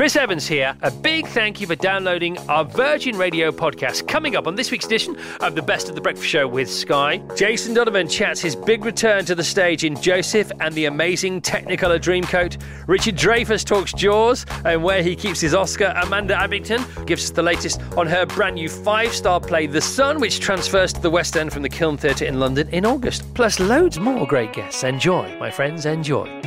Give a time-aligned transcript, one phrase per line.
[0.00, 0.74] Chris Evans here.
[0.80, 4.08] A big thank you for downloading our Virgin Radio podcast.
[4.08, 7.18] Coming up on this week's edition of the Best of the Breakfast Show with Sky,
[7.36, 12.00] Jason Donovan chats his big return to the stage in Joseph and the amazing Technicolor
[12.00, 12.56] Dreamcoat.
[12.88, 15.92] Richard Dreyfuss talks Jaws and where he keeps his Oscar.
[16.02, 20.40] Amanda Abbington gives us the latest on her brand new five-star play, The Son, which
[20.40, 23.34] transfers to the West End from the Kiln Theatre in London in August.
[23.34, 24.82] Plus loads more great guests.
[24.82, 26.40] Enjoy, my friends, enjoy.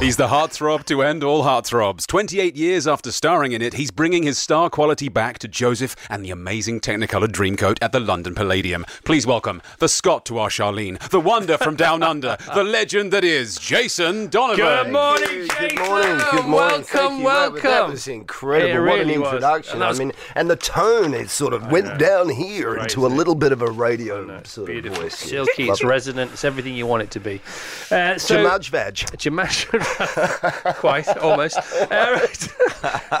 [0.00, 2.06] He's the heartthrob to end all heartthrobs.
[2.06, 6.24] 28 years after starring in it, he's bringing his star quality back to Joseph and
[6.24, 8.86] the amazing Technicolor Dreamcoat at the London Palladium.
[9.04, 13.24] Please welcome the Scott to our Charlene, the wonder from down under, the legend that
[13.24, 14.64] is Jason Donovan.
[14.84, 16.52] Good morning, Good morning, good morning.
[16.52, 17.24] Welcome, Thank you.
[17.24, 17.54] welcome.
[17.56, 18.70] That, that was incredible.
[18.70, 19.26] It what an really was.
[19.32, 19.72] introduction.
[19.82, 23.04] And was- I mean, and the tone it sort of went down here Great, into
[23.04, 25.02] a little bit of a radio sort of Beautiful.
[25.02, 25.16] voice.
[25.18, 27.40] Silky, it's resonant, it's everything you want it to be.
[27.90, 28.94] Uh, so, Jamaj Vag.
[28.94, 29.87] Jamaj,
[30.76, 31.58] quite almost.
[31.58, 32.48] Uh, right.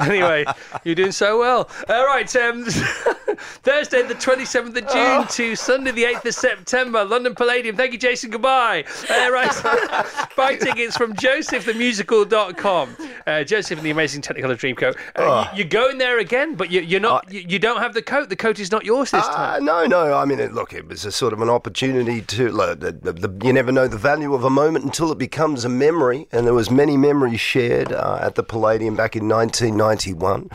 [0.08, 0.44] anyway,
[0.84, 1.68] you're doing so well.
[1.88, 2.64] All right, um,
[3.62, 7.76] Thursday the 27th of June to Sunday the 8th of September, London Palladium.
[7.76, 8.30] Thank you, Jason.
[8.30, 8.84] Goodbye.
[9.10, 12.96] Uh, right, buy tickets from josephthemusical.com.
[13.26, 14.96] Uh, Joseph and the Amazing Technicolor Dreamcoat.
[15.16, 17.30] Uh, you, you're going there again, but you, you're not.
[17.32, 18.28] you, you don't have the coat.
[18.28, 19.64] The coat is not yours this Uh, time.
[19.64, 20.14] no, no.
[20.14, 22.50] I mean, it, look, it was a sort of an opportunity to.
[22.50, 25.64] Like, the, the, the, you never know the value of a moment until it becomes
[25.64, 30.50] a memory, and there was many memories shared uh, at the Palladium back in 1991.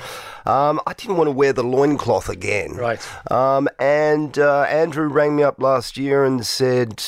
[0.46, 2.74] Um, I didn't want to wear the loincloth again.
[2.74, 3.00] Right.
[3.32, 7.02] Um, and uh, Andrew rang me up last year and said,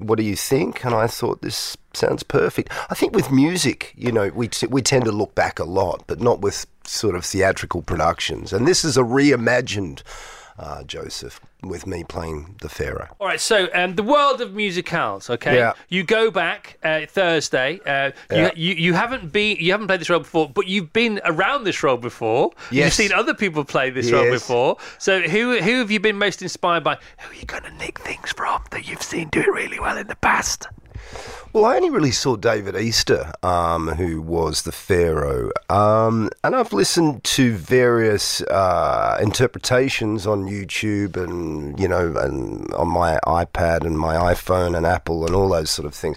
[0.00, 2.72] "What do you think?" And I thought this sounds perfect.
[2.90, 6.02] I think with music, you know, we t- we tend to look back a lot,
[6.08, 8.52] but not with sort of theatrical productions.
[8.52, 10.02] And this is a reimagined
[10.60, 13.08] uh, Joseph with me playing the Pharaoh.
[13.18, 15.28] All right, so um, the world of musicals.
[15.30, 15.72] Okay, Yeah.
[15.88, 17.80] you go back uh, Thursday.
[17.84, 18.50] Uh, Yeah.
[18.54, 21.64] you, you you haven't been you haven't played this role before, but you've been around
[21.64, 22.52] this role before.
[22.70, 22.98] Yes.
[22.98, 24.34] You've seen other people play this role Yes.
[24.42, 24.76] before.
[24.98, 26.98] So who who have you been most inspired by?
[27.18, 29.96] Who are you going to nick things from that you've seen do it really well
[29.98, 30.66] in the past?
[31.52, 36.72] Well, I only really saw David Easter, um, who was the Pharaoh, um, and I've
[36.72, 43.98] listened to various uh, interpretations on YouTube and you know, and on my iPad and
[43.98, 46.16] my iPhone and Apple and all those sort of things.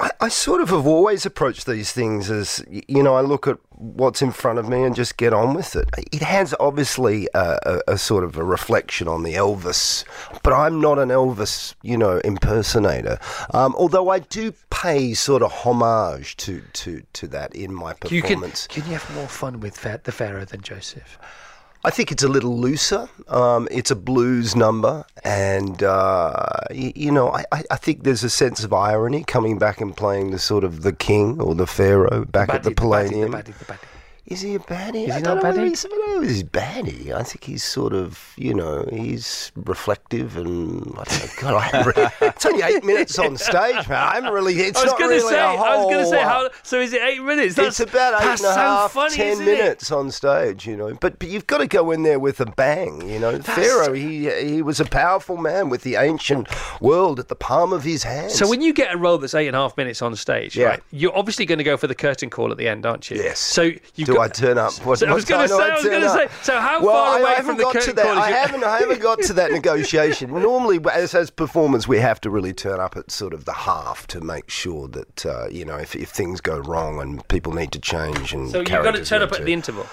[0.00, 3.58] I, I sort of have always approached these things as you know, I look at
[3.76, 5.88] what's in front of me and just get on with it.
[6.12, 10.04] It has obviously a, a, a sort of a reflection on the Elvis,
[10.42, 13.18] but I'm not an Elvis, you know, impersonator.
[13.54, 18.20] Um, although I do pay sort of homage to to, to that in my You
[18.22, 18.66] can performance.
[18.66, 21.18] can you have more fun with Fa- the Pharaoh than Joseph?
[21.82, 23.08] I think it's a little looser.
[23.28, 28.28] Um, it's a blues number, and uh, you, you know, I, I think there's a
[28.28, 32.26] sense of irony coming back and playing the sort of the king or the pharaoh
[32.26, 33.34] back at the Palladium.
[34.26, 35.08] Is he a baddie?
[35.08, 35.68] Is he don't not baddie?
[35.68, 37.12] He's, I don't know he's baddie.
[37.12, 41.26] I think he's sort of, you know, he's reflective and I don't know.
[41.40, 43.98] God, I haven't really, it's only eight minutes on stage, man.
[43.98, 44.54] I haven't really.
[44.54, 45.38] It's I was going to really say.
[45.40, 46.48] a I was going to whole, say how.
[46.62, 47.54] So is it eight minutes?
[47.56, 49.58] That's, it's about eight that's and a half, so funny, ten isn't it?
[49.58, 50.94] minutes on stage, you know.
[51.00, 53.38] But, but you've got to go in there with a bang, you know.
[53.40, 56.46] Pharaoh, he he was a powerful man with the ancient
[56.80, 58.30] world at the palm of his hand.
[58.30, 60.66] So when you get a role that's eight and a half minutes on stage, Yeah.
[60.66, 60.82] right?
[60.92, 63.16] You're obviously going to go for the curtain call at the end, aren't you?
[63.16, 63.38] Yes.
[63.40, 64.72] So you do I turn up?
[64.84, 67.20] What, So I was gonna say- I was gonna say, so how well, far I,
[67.20, 68.02] away I from the got curtain to that.
[68.04, 68.64] call is I haven't.
[68.64, 70.30] I haven't got to that negotiation.
[70.30, 74.06] Normally, as as performers, we have to really turn up at sort of the half
[74.08, 77.72] to make sure that uh, you know if, if things go wrong and people need
[77.72, 79.86] to change and So you've got to turn up at the interval.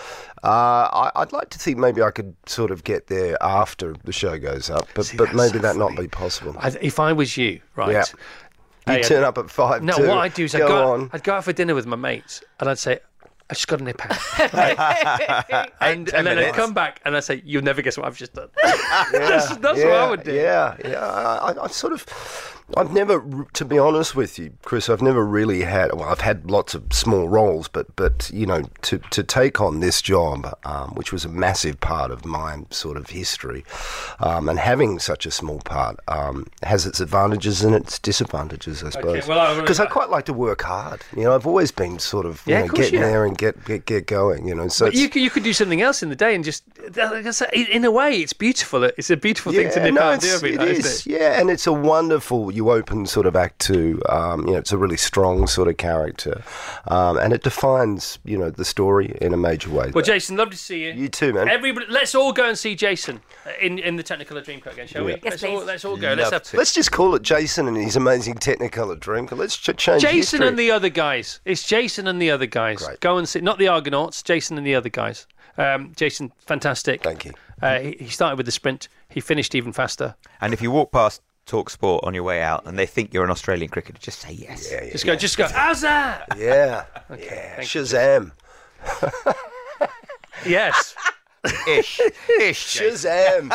[0.43, 0.47] Uh,
[0.93, 4.37] I, I'd like to think maybe I could sort of get there after the show
[4.37, 6.55] goes up, but See, but maybe so that not be possible.
[6.59, 7.91] I, if I was you, right?
[7.91, 8.03] Yeah.
[8.87, 9.83] You Hey, turn up at five.
[9.83, 10.07] No, too.
[10.07, 11.09] what I'd do is I'd go, go, on.
[11.11, 12.99] I'd go out for dinner with my mates and I'd say,
[13.49, 15.69] I just got a nip out.
[15.79, 18.33] And, and then I'd come back and I'd say, You'll never guess what I've just
[18.33, 18.49] done.
[18.61, 20.33] that's that's what I would do.
[20.33, 20.99] Yeah, yeah.
[21.05, 22.05] I, I, I sort of,
[22.75, 25.93] I've never, to be honest with you, Chris, I've never really had.
[25.93, 29.79] Well, I've had lots of small roles, but but you know, to to take on
[29.79, 33.63] this job, um, which was a massive part of my sort of history,
[34.19, 38.89] um, and having such a small part um, has its advantages and its disadvantages, I
[38.89, 39.25] suppose.
[39.27, 41.03] well, I- Because I quite like to work hard.
[41.15, 43.63] You know, I've always been sort of you Yeah, know, of getting there and get
[43.63, 44.45] get get going.
[44.45, 46.63] You know, so you could, you could do something else in the day and just,
[46.97, 48.83] like I say, in a way, it's beautiful.
[48.83, 51.07] It's a beautiful thing to nip no, out and do every it night, is.
[51.07, 51.11] it?
[51.13, 52.51] Yeah, and it's a wonderful.
[52.57, 54.01] You open sort of act two.
[54.09, 56.43] Um, you know, it's a really strong sort of character,
[56.87, 59.91] um, and it defines you know the story in a major way.
[59.93, 60.91] Well, Jason, love to see you.
[60.93, 61.47] You too, man.
[61.49, 63.21] Everybody, let's all go and see Jason
[63.61, 65.11] in, in the Technicolor Dreamcoat again, shall we?
[65.11, 65.17] Yeah.
[65.23, 65.65] let's, all, please.
[65.65, 66.13] let's all go.
[66.13, 66.57] Let's have to.
[66.57, 69.27] Let's just call it Jason and his amazing Technicolor Dream.
[69.31, 70.47] Let's ch- change Jason history.
[70.47, 71.39] and the other guys.
[71.45, 72.79] It's Jason and the other guys.
[72.83, 72.99] Great.
[72.99, 74.23] Go and see, not the Argonauts.
[74.23, 75.27] Jason and the other guys.
[75.57, 77.03] Um, Jason, fantastic.
[77.03, 77.33] Thank you.
[77.61, 78.87] Uh, he, he started with the sprint.
[79.09, 80.15] He finished even faster.
[80.41, 83.23] And if you walk past Talk Sport on your way out and they think you're
[83.23, 84.69] an Australian cricketer, just say yes.
[84.71, 85.15] Yeah, yeah, Just go.
[85.15, 85.47] Just go.
[85.47, 86.27] How's that?
[86.37, 86.83] yeah,
[87.17, 87.59] yeah.
[87.61, 88.31] Shazam,
[90.45, 90.95] Yes.
[91.67, 91.99] Ish.
[92.39, 92.77] Ish.
[92.79, 93.49] Shazam.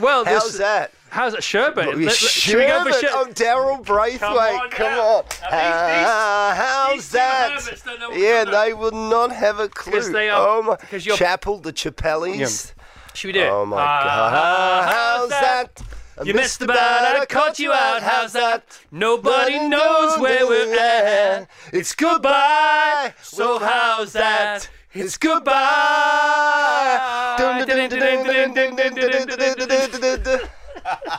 [0.00, 0.90] Well, How's this- that?
[1.10, 1.42] How's that?
[1.42, 1.76] Sherbet.
[1.76, 4.20] Well, Let- let- should we go for Sherbet, Sher- I'm Daryl Braithwaite.
[4.20, 4.98] Come on Come on.
[4.98, 7.50] Now, these- these- Ah, how's these that?
[7.52, 9.92] Herberts don't know what Yeah, they would not have a clue.
[9.92, 12.72] 'Cause they are- oh my, 'cause you're- Chapel, the Chapellis.
[13.14, 13.48] Should we do it?
[13.50, 14.92] Oh my Ah, God.
[14.92, 15.82] How's that?
[16.24, 18.02] You missed the boat, I caught you out.
[18.02, 18.64] How's that?
[18.90, 21.48] Nobody knows where we're at.
[21.72, 23.14] It's goodbye.
[23.22, 24.68] So how's that?
[24.94, 25.52] It's goodbye.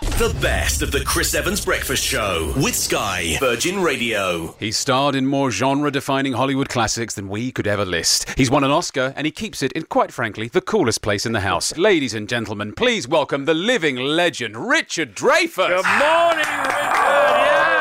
[0.01, 4.55] The best of the Chris Evans Breakfast Show with Sky Virgin Radio.
[4.59, 8.27] He's starred in more genre defining Hollywood classics than we could ever list.
[8.35, 11.33] He's won an Oscar and he keeps it in, quite frankly, the coolest place in
[11.33, 11.77] the house.
[11.77, 15.67] Ladies and gentlemen, please welcome the living legend, Richard Dreyfuss.
[15.67, 16.73] Good morning, Richard.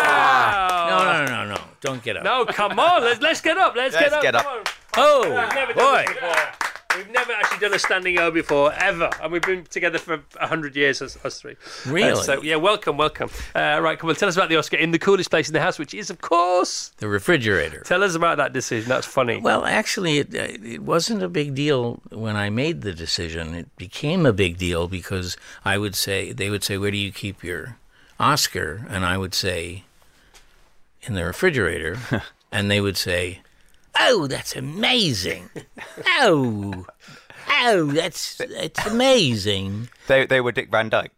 [0.02, 0.86] Yeah.
[0.90, 1.60] No, no, no, no.
[1.80, 2.24] Don't get up.
[2.24, 3.02] No, come on.
[3.02, 3.74] Let's let's get up.
[3.74, 4.22] Let's, Let's get up.
[4.22, 4.68] get up.
[4.98, 5.22] Oh,
[5.66, 6.04] We've boy.
[6.96, 10.46] We've never actually done a standing O before, ever, and we've been together for a
[10.46, 11.56] hundred years, us, us three.
[11.86, 12.12] Really?
[12.12, 13.30] Uh, so yeah, welcome, welcome.
[13.54, 15.60] Uh, right, come on, tell us about the Oscar in the coolest place in the
[15.60, 17.80] house, which is, of course, The refrigerator.
[17.84, 18.88] tell us about that decision.
[18.88, 19.38] That's funny.
[19.38, 23.54] Well, actually, it, uh, it wasn't a big deal when I made the decision.
[23.54, 27.12] It became a big deal because I would say, they would say, Where do you
[27.12, 27.76] keep your
[28.18, 28.86] Oscar?
[28.90, 29.84] And I would say,
[31.02, 31.98] In the refrigerator.
[32.52, 33.40] and they would say,
[33.98, 35.50] Oh, that's amazing.
[36.06, 36.86] Oh,
[37.48, 39.88] oh, that's, that's amazing.
[40.08, 41.12] They, they were Dick Van Dyke.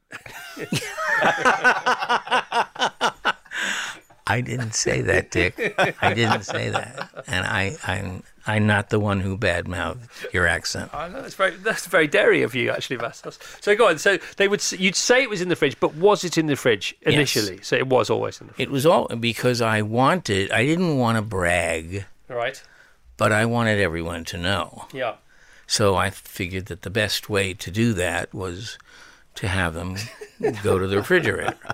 [4.27, 5.75] I didn't say that, Dick.
[6.01, 10.95] I didn't say that, and I, I'm, I'm not the one who badmouthed your accent.
[10.95, 13.39] I know, that's very that's very dairy of you, actually, Vassos.
[13.61, 13.99] So go on.
[13.99, 16.57] So they would you'd say it was in the fridge, but was it in the
[16.57, 17.61] fridge initially?
[17.63, 20.51] So it was always in the fridge, It was all because I wanted.
[20.51, 22.63] I didn't want to brag, all right?
[23.17, 24.87] but I wanted everyone to know.
[24.93, 25.15] Yeah.
[25.67, 28.77] So I figured that the best way to do that was
[29.37, 29.97] to have them
[30.63, 31.57] go to the refrigerator.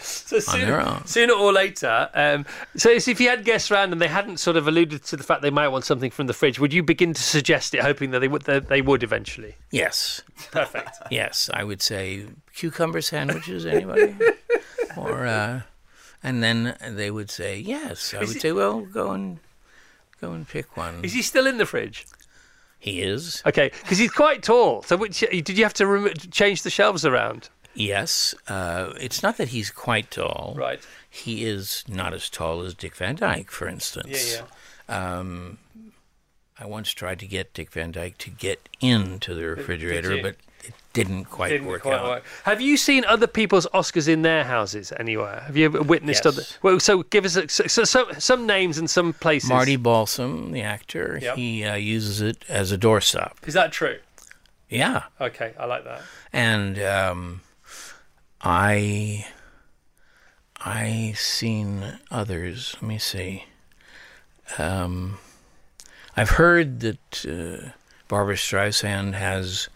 [0.00, 1.04] So sooner, their own.
[1.06, 2.46] sooner or later, um,
[2.76, 5.42] so if you had guests around and they hadn't sort of alluded to the fact
[5.42, 8.20] they might want something from the fridge, would you begin to suggest it, hoping that
[8.20, 9.56] they would that they would eventually?
[9.72, 10.22] Yes,
[10.52, 10.98] Perfect.
[11.10, 13.66] yes, I would say cucumber sandwiches.
[13.66, 14.14] Anybody?
[14.96, 15.62] or uh,
[16.22, 18.14] and then they would say yes.
[18.14, 19.40] I would say, well, go and
[20.20, 21.04] go and pick one.
[21.04, 22.06] Is he still in the fridge?
[22.78, 23.42] He is.
[23.44, 24.82] Okay, because he's quite tall.
[24.82, 27.48] So which, did you have to remo- change the shelves around?
[27.74, 28.34] Yes.
[28.46, 30.54] Uh, it's not that he's quite tall.
[30.56, 30.80] Right.
[31.08, 34.34] He is not as tall as Dick Van Dyke, for instance.
[34.34, 34.42] Yeah,
[34.88, 35.18] yeah.
[35.18, 35.58] Um,
[36.58, 40.36] I once tried to get Dick Van Dyke to get into the refrigerator, but
[41.04, 42.04] didn't quite Didn't work quite out.
[42.06, 42.24] work.
[42.44, 45.40] Have you seen other people's Oscars in their houses anywhere?
[45.46, 46.34] Have you ever witnessed Yes.
[46.34, 46.42] other?
[46.62, 49.48] Well, so give us a, so, so, so, some names and some places.
[49.48, 51.36] Marty Balsam, the actor, Yep.
[51.36, 53.32] he uh, uses it as a doorstop.
[53.46, 53.98] is that true?
[54.68, 55.04] Yeah.
[55.20, 56.02] Okay, I like that.
[56.32, 57.40] And um,
[58.42, 59.26] I,
[60.60, 62.74] I seen others.
[62.80, 63.44] Let me see.
[64.58, 65.18] Um,
[66.16, 67.70] I've heard that uh,
[68.08, 69.68] Barbra Streisand has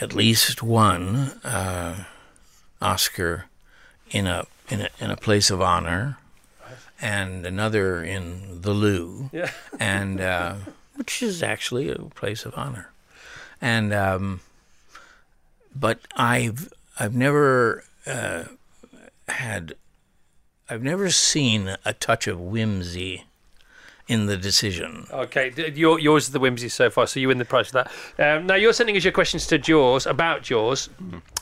[0.00, 2.04] at least one uh,
[2.80, 3.46] Oscar
[4.10, 6.16] in a in a in a place of honor,
[7.00, 9.50] and another in the loo, Yeah.
[9.78, 10.54] and uh,
[10.96, 12.90] which is actually a place of honor,
[13.60, 14.40] and um,
[15.74, 18.44] but I've I've never uh,
[19.28, 19.74] had
[20.68, 23.24] I've never seen a touch of whimsy
[24.10, 25.06] in the decision.
[25.12, 27.92] Okay, your, yours is the whimsy so far, so you win the prize for that.
[28.18, 30.90] Um, now, you're sending us your questions to Jaws, about Jaws,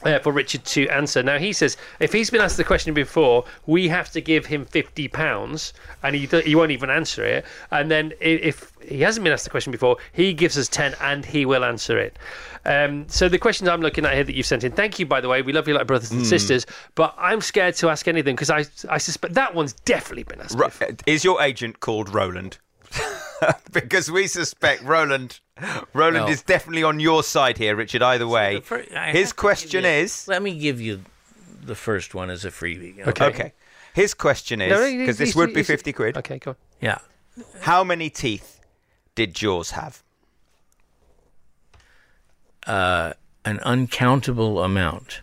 [0.04, 1.22] uh, for Richard to answer.
[1.22, 4.66] Now, he says if he's been asked the question before, we have to give him
[4.66, 5.72] £50
[6.02, 7.46] and he, do- he won't even answer it.
[7.70, 11.25] And then if he hasn't been asked the question before, he gives us 10 and
[11.25, 12.18] he will answer it.
[12.64, 15.20] Um, so the questions I'm looking at here that you've sent in, thank you, by
[15.20, 15.42] the way.
[15.42, 18.64] We love you like brothers and sisters, but I'm scared to ask anything because I,
[18.88, 20.88] I suspect that one's definitely been asked Ro- before.
[21.06, 22.58] is your agent called Roland?
[23.73, 25.40] because we suspect Roland.
[25.92, 26.32] Roland No.
[26.32, 28.02] is definitely on your side here, Richard.
[28.02, 31.02] Either way, The fir- I his question you- is Let me give you
[31.62, 33.06] the first one as a freebie.
[33.06, 33.25] Okay.
[33.26, 33.52] okay.
[33.94, 36.16] His question is No, no, because he's- this would be he's- fifty quid.
[36.16, 36.56] Okay, go on.
[36.80, 36.99] Yeah.
[37.61, 38.57] How many teeth
[39.18, 40.04] did Jaws have?
[42.64, 45.22] an uncountable amount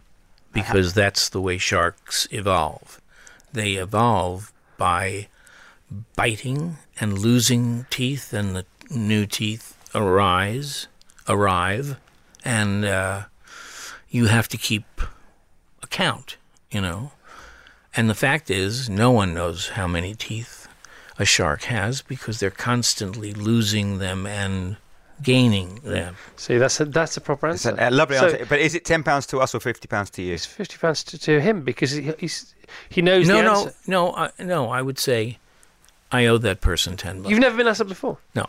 [0.51, 2.99] because that's the way sharks evolve.
[3.53, 5.29] They evolve by
[6.17, 10.87] biting and losing teeth, and the new teeth arise,
[11.29, 11.95] arrive,
[12.43, 13.25] and uh,
[14.09, 14.85] you have to keep
[15.81, 16.35] account,
[16.69, 17.11] you know.
[17.95, 20.54] And the fact is, no one knows how many teeth
[21.17, 24.77] a shark has because they're constantly losing them and
[25.21, 26.15] gaining them.
[26.35, 27.81] See, that's a, that's a proper It's answer.
[27.81, 28.45] a, a lovely So, answer.
[28.47, 30.33] But is it ten pounds to us or fifty pounds to you?
[30.33, 32.53] It's fifty pounds to, to him because he, he's
[32.89, 33.73] he knows No, the no, answer.
[33.87, 34.69] no, I, no.
[34.69, 35.37] I would say
[36.11, 37.29] I owe that person ten bucks.
[37.31, 38.17] You've never been asked that before.
[38.35, 38.47] no,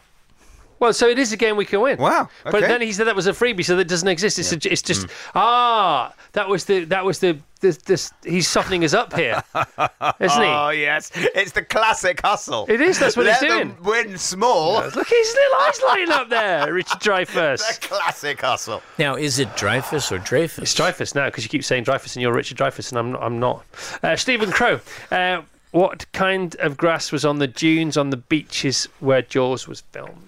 [0.78, 1.98] Well, so it is a game we can win.
[1.98, 4.38] Wow, But then he said that was a freebie, so that doesn't exist.
[4.38, 8.84] It's, a, it's just ah, that was the that was the this, this he's softening
[8.84, 10.48] us up here, isn't he?
[10.48, 12.66] Oh yes, it's the classic hustle.
[12.68, 13.84] It is, that's what Let he's them doing.
[13.84, 14.74] win small.
[14.74, 17.80] Look, his little eyes lighting up there, Richard Dreyfuss.
[17.80, 18.82] The classic hustle.
[18.98, 20.58] now is it Dreyfus or Dreyfus?
[20.64, 23.22] It's Dreyfus now because you keep saying Dreyfus and you're Richard Dreyfus and I'm not,
[23.22, 23.64] I'm not.
[24.02, 24.80] Uh, Stephen Crow,
[25.10, 25.40] uh,
[25.70, 30.22] what kind of grass was on the dunes on the beaches where Jaws was filmed?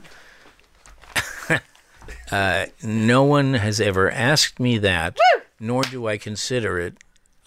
[2.30, 5.16] Uh, no one has ever asked me that,
[5.58, 6.94] nor do I consider it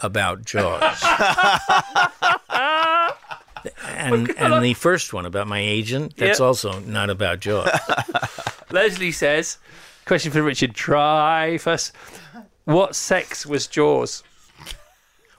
[0.00, 1.02] about Jaws.
[3.86, 6.46] and and the first one about my agent, that's Yep.
[6.46, 7.68] also not about Jaws.
[8.70, 9.58] Leslie says,
[10.04, 11.92] question for Richard Dreyfuss.
[12.64, 14.22] What sex was Jaws?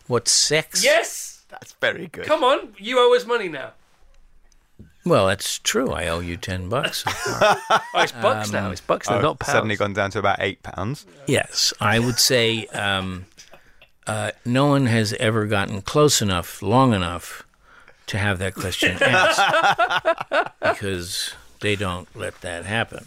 [0.08, 0.84] What sex?
[0.84, 1.46] Yes!
[1.50, 2.26] That's very good.
[2.26, 3.72] Come on, you owe us money now.
[5.06, 5.92] Well, that's true.
[5.92, 7.04] I owe you ten bucks.
[7.04, 7.58] so far.
[7.96, 8.72] Oh, it's bucks now.
[8.72, 9.52] It's bucks now, Oh, not pounds.
[9.52, 11.06] suddenly gone down to about eight pounds.
[11.28, 13.26] yes, I would say um,
[14.08, 17.44] uh, no one has ever gotten close enough, long enough,
[18.08, 23.06] to have that question asked because they don't let that happen.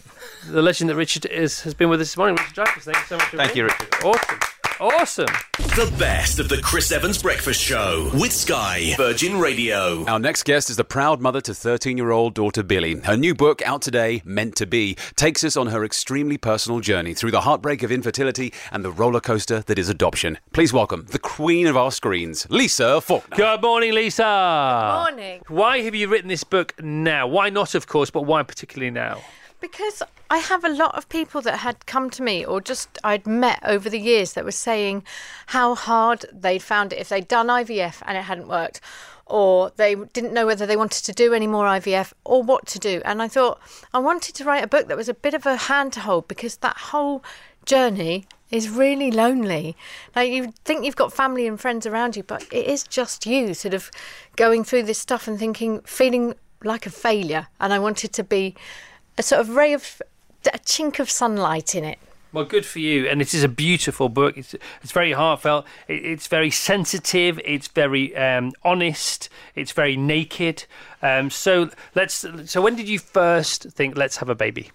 [0.49, 2.37] The legend that Richard is, has been with us this morning.
[2.37, 4.11] Richard Dreyfuss, thank you so much for Thank being you, here.
[4.11, 4.38] Awesome.
[4.78, 5.26] Awesome.
[5.56, 10.04] The best of the Chris Evans Breakfast Show with Sky Virgin Radio.
[10.04, 13.00] Our next guest is the proud mother to 13 year old daughter Billie.
[13.00, 17.14] Her new book, out today, Meant to Be, takes us on her extremely personal journey
[17.14, 20.38] through the heartbreak of infertility and the roller coaster that is adoption.
[20.52, 23.35] Please welcome the queen of our screens, Lisa Faulkner.
[23.35, 25.06] Good morning, Lisa.
[25.06, 25.40] Morning.
[25.49, 27.26] Why have you written this book now?
[27.26, 29.23] Why not, of course, but why particularly now?
[29.61, 33.27] Because I have a lot of people that had come to me or just I'd
[33.27, 35.05] met over the years that were saying
[35.47, 38.81] how hard they'd found it if they'd done IVF and it hadn't worked,
[39.27, 42.79] or they didn't know whether they wanted to do any more IVF or what to
[42.79, 43.03] do.
[43.05, 43.61] And I thought
[43.93, 46.29] I wanted to write a book that was a bit of a hand to hold
[46.29, 47.23] because that whole
[47.65, 49.77] journey is really lonely.
[50.15, 53.55] Like you think you've got family and friends around you, but it is just you
[53.55, 53.91] sort of
[54.37, 57.49] going through this stuff and thinking, feeling like a failure.
[57.61, 58.55] And I wanted to be
[59.18, 60.00] a sort of ray of
[60.46, 61.99] a chink of sunlight in it.
[62.32, 63.06] Well, good for you.
[63.06, 64.37] And it is a beautiful book.
[64.37, 65.64] It's, it's very heartfelt.
[65.88, 67.40] It, it's very sensitive.
[67.44, 69.28] It's very um, honest.
[69.54, 70.66] It's very naked.
[71.02, 72.26] Um, so let's.
[72.44, 74.70] So when did you first think let's have a baby?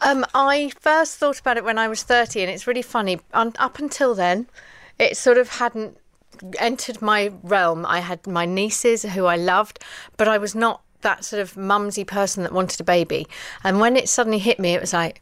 [0.00, 3.20] Um, I first thought about it when I was 30, and it's really funny.
[3.32, 4.48] Un- up until then,
[4.98, 5.96] it sort of hadn't
[6.58, 7.86] entered my realm.
[7.86, 9.78] I had my nieces who I loved,
[10.16, 13.26] but I was not that sort of mumsy person that wanted a baby.
[13.62, 15.20] And when it suddenly hit me, it was like,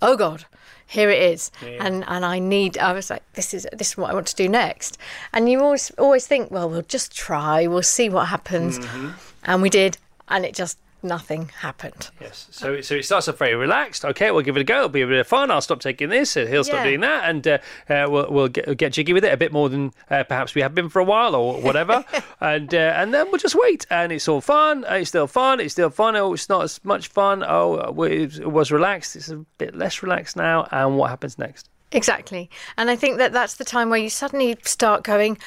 [0.00, 0.44] oh God.
[0.86, 2.76] Here it is, and and I need.
[2.76, 4.98] I was like, this is this is what I want to do next.
[5.32, 9.10] And you always always think, well, we'll just try, we'll see what happens, mm-hmm.
[9.44, 12.10] and we did, and it just nothing happened.
[12.20, 12.48] Yes.
[12.50, 14.04] So so it starts off very relaxed.
[14.04, 14.76] Okay, we'll give it a go.
[14.78, 15.50] It'll be a bit of fun.
[15.50, 16.36] I'll stop taking this.
[16.36, 16.84] and He'll stop Yeah.
[16.84, 19.68] doing that, and uh, uh, we'll we'll get, get jiggy with it a bit more
[19.68, 22.04] than uh, perhaps we have been for a while or whatever.
[22.40, 23.86] and uh, and then we'll just wait.
[23.90, 24.84] And it's all fun.
[24.84, 25.60] Uh, It's still fun.
[25.60, 26.16] It's still fun.
[26.16, 27.44] Oh, it's not as much fun.
[27.46, 29.16] Oh, uh, it was relaxed.
[29.16, 30.68] It's a bit less relaxed now.
[30.70, 31.68] And what happens next?
[31.92, 32.48] Exactly.
[32.76, 35.38] And I think that that's the time where you suddenly start going,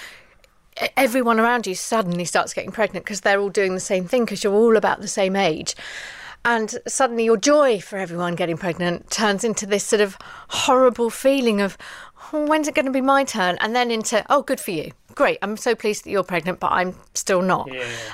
[0.98, 4.44] everyone around you suddenly starts getting pregnant because they're all doing the same thing because
[4.44, 5.76] you're all about the same age.
[6.46, 10.18] And suddenly your joy for everyone getting pregnant turns into this sort of
[10.50, 11.78] horrible feeling of,
[12.34, 13.58] oh, when's it going to be my turn?
[13.62, 14.92] And then into, oh, good for you.
[15.16, 17.72] Great, I'm so pleased that you're pregnant, but I'm still not.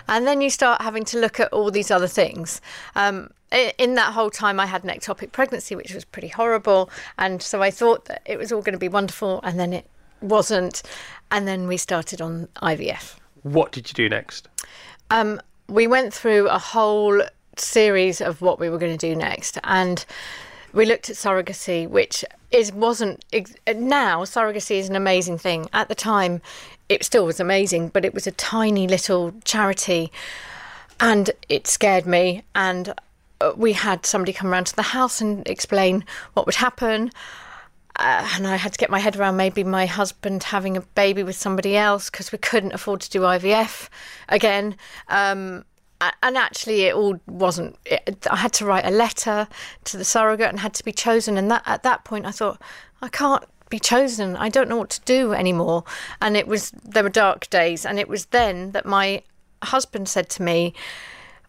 [0.07, 2.61] And then you start having to look at all these other things.
[2.95, 3.31] Um,
[3.79, 6.91] in that whole time, I had an ectopic pregnancy, which was pretty horrible.
[7.17, 9.89] And so I thought that it was all going to be wonderful, and then it
[10.21, 10.83] wasn't.
[11.31, 13.15] And then we started on IVF.
[13.43, 14.47] What did you do next?
[15.11, 17.21] Um, we went through a whole
[17.57, 20.05] series of what we were going to do next, and
[20.73, 25.69] we looked at surrogacy, which is wasn't ex- now surrogacy is an amazing thing.
[25.73, 26.41] At the time,
[26.89, 30.11] it still was amazing, but it was a tiny little charity,
[30.99, 32.43] and it scared me.
[32.55, 32.93] And
[33.41, 37.11] uh, we had somebody come around to the house and explain what would happen.
[37.95, 41.23] Uh, and I had to get my head around maybe my husband having a baby
[41.23, 43.89] with somebody else because we couldn't afford to do IVF
[44.29, 44.77] again.
[45.09, 45.65] Um,
[46.23, 47.77] and actually, it all wasn't.
[47.85, 49.47] It, I had to write a letter
[49.83, 51.37] to the surrogate and had to be chosen.
[51.37, 52.61] And that at that point, I thought,
[53.01, 54.37] I can't be chosen.
[54.37, 55.83] I don't know what to do anymore.
[56.21, 57.85] And it was there were dark days.
[57.85, 59.23] And it was then that my
[59.61, 60.73] husband said to me,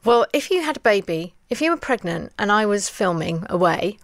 [0.05, 3.99] "Well, if you had a baby, if you were pregnant, and I was filming away."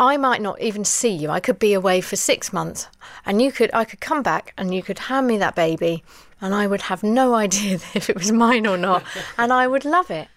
[0.00, 1.28] I might not even see you.
[1.28, 2.88] I could be away for six months,
[3.26, 6.02] and you could I could come back and you could hand me that baby,
[6.40, 9.04] and I would have no idea if it was mine or not,
[9.38, 10.28] and I would love it.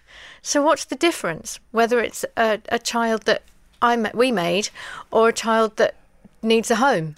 [0.42, 3.42] So what's the difference whether it's a, a child that
[3.80, 4.68] I we made
[5.10, 5.94] or a child that
[6.42, 7.16] needs a home?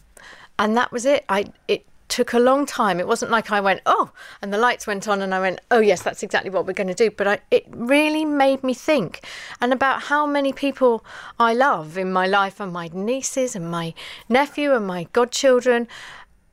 [0.56, 1.24] And that was it.
[1.28, 1.84] I it
[2.16, 2.98] took a long time.
[2.98, 5.80] It wasn't like I went oh, and the lights went on, and I went oh
[5.80, 7.10] yes, that's exactly what we're going to do.
[7.10, 9.20] But I, it really made me think,
[9.60, 11.04] and about how many people
[11.38, 13.92] I love in my life, and my nieces, and my
[14.30, 15.88] nephew, and my godchildren,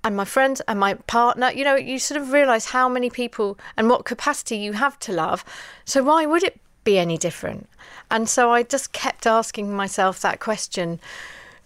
[0.04, 1.50] and my friends, and my partner.
[1.50, 5.14] You know, you sort of realise how many people and what capacity you have to
[5.14, 5.46] love.
[5.86, 7.70] So why would it be any different?
[8.12, 11.00] And so I just kept asking myself that question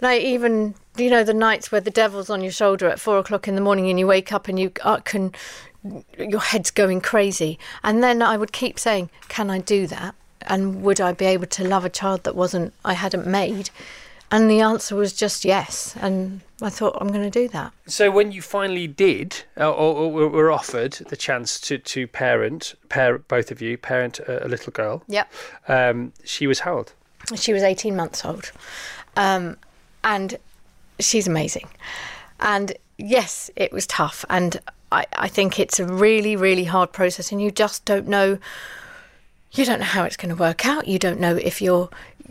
[0.02, 3.48] like even you know the nights where the devil's on your shoulder at four o'clock
[3.48, 5.32] in the morning and you wake up and you uh, can
[6.18, 7.58] your head's going crazy.
[7.84, 10.16] And then i would keep saying can i do that?
[10.44, 13.70] And would i be able to love a child that wasn't i hadn't made?
[14.30, 15.96] And the answer was just yes.
[16.00, 17.72] And i thought i'm going to do that.
[17.86, 22.76] So when you finally did, uh, or, or were- offered the chance to, to parent,
[22.90, 25.32] parent both of you, parent a, a little girl, yep.
[25.68, 26.94] um, she was how old?
[27.36, 28.52] she was 18 months old.
[29.16, 29.58] Um,
[30.08, 30.38] and
[31.00, 31.68] she's amazing.
[32.40, 34.26] And yes it was tough.
[34.30, 34.60] And
[34.92, 38.40] I, I think it's a really really hard process and you just don't know.
[39.52, 40.88] You don't know how it's going to work out.
[40.88, 41.90] You don't know if you're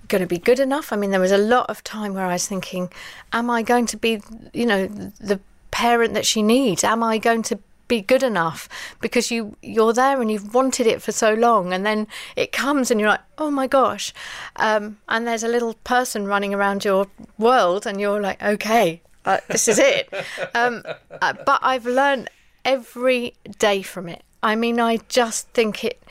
[0.08, 0.92] going to be good enough.
[0.92, 2.90] I mean there was a lot of time where i was thinking
[3.32, 4.20] am i going to be
[4.52, 5.38] you know the
[5.70, 6.82] parent that she needs?
[6.82, 7.58] Am i going to
[7.88, 8.68] be good enough
[9.00, 12.90] because you you're there and you've wanted it for so long and then it comes
[12.90, 14.12] and you're like oh my gosh
[14.56, 17.06] um, and there's a little person running around your
[17.38, 20.12] world and you're like okay uh, this is it
[20.54, 20.82] um,
[21.22, 22.28] uh, but i've learned
[22.64, 26.02] every day from it i mean i just think it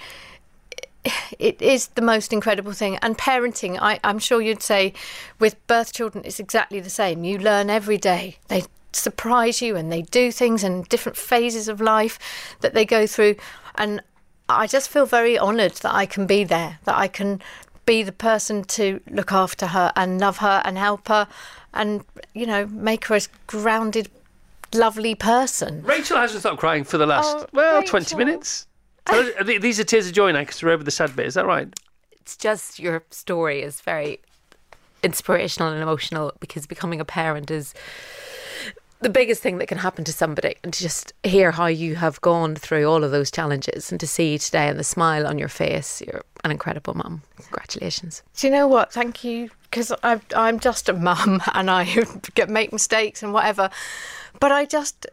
[1.38, 2.98] it is the most incredible thing.
[3.02, 4.94] And parenting, I, I'm sure you'd say,
[5.40, 7.24] with birth children, it's exactly the same.
[7.24, 8.38] You learn every day.
[8.48, 8.64] They
[8.96, 12.18] surprise you and they do things and different phases of life
[12.62, 13.36] that they go through.
[13.76, 14.02] And
[14.48, 17.42] I just feel very honoured that I can be there, that I can
[17.86, 21.28] be the person to look after her and love her and help her
[21.74, 22.04] and,
[22.34, 24.10] you know, make her as grounded,
[24.74, 25.84] lovely person.
[25.84, 28.66] Rachel hasn't stopped crying for the last, Oh, well, 20 minutes.
[29.08, 31.26] Us- These are tears of joy now because we're over the sad bit.
[31.28, 31.68] Is that right?
[32.12, 34.20] it's just your story is very
[35.04, 37.76] inspirational and emotional because becoming a parent is
[39.06, 42.20] the biggest thing that can happen to somebody and to just hear how you have
[42.22, 45.38] gone through all of those challenges and to see you today and the smile on
[45.38, 48.92] your face you're an incredible mum congratulations Do you know what?
[48.92, 49.92] Thank you, because
[50.36, 52.04] I'm just a mum and I
[52.48, 53.70] make mistakes and whatever.
[54.40, 55.06] But I just,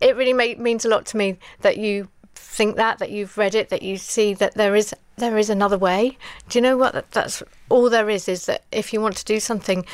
[0.00, 3.68] it really means a lot to me that you think that, that you've read it,
[3.68, 6.16] that you see that there is there is another way.
[6.48, 6.94] Do you know what?
[6.94, 8.26] That, that's all there is.
[8.28, 9.84] Is that if you want to do something,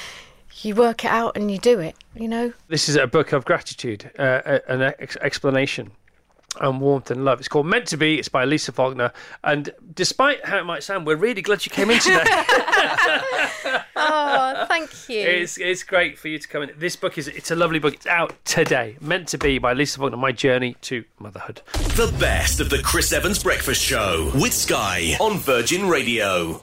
[0.63, 1.97] you work it out and you do it.
[2.15, 2.53] You know.
[2.69, 5.93] This is a book of gratitude, uh, an ex- explanation
[6.61, 7.39] and warmth and love.
[7.39, 8.19] It's called Meant to Be.
[8.19, 9.13] It's by Lisa Faulkner.
[9.45, 12.25] And despite how it might sound, we're really glad you came in today.
[14.03, 15.21] Oh, thank you.
[15.21, 16.71] it's, it's great for you to come in.
[16.79, 17.93] This book is it's a lovely book.
[17.95, 18.97] It's out today.
[19.01, 20.17] Meant to Be by Lisa Faulkner.
[20.17, 21.61] My journey to motherhood.
[21.75, 26.63] The best of the Chris Evans Breakfast Show with Sky on Virgin Radio.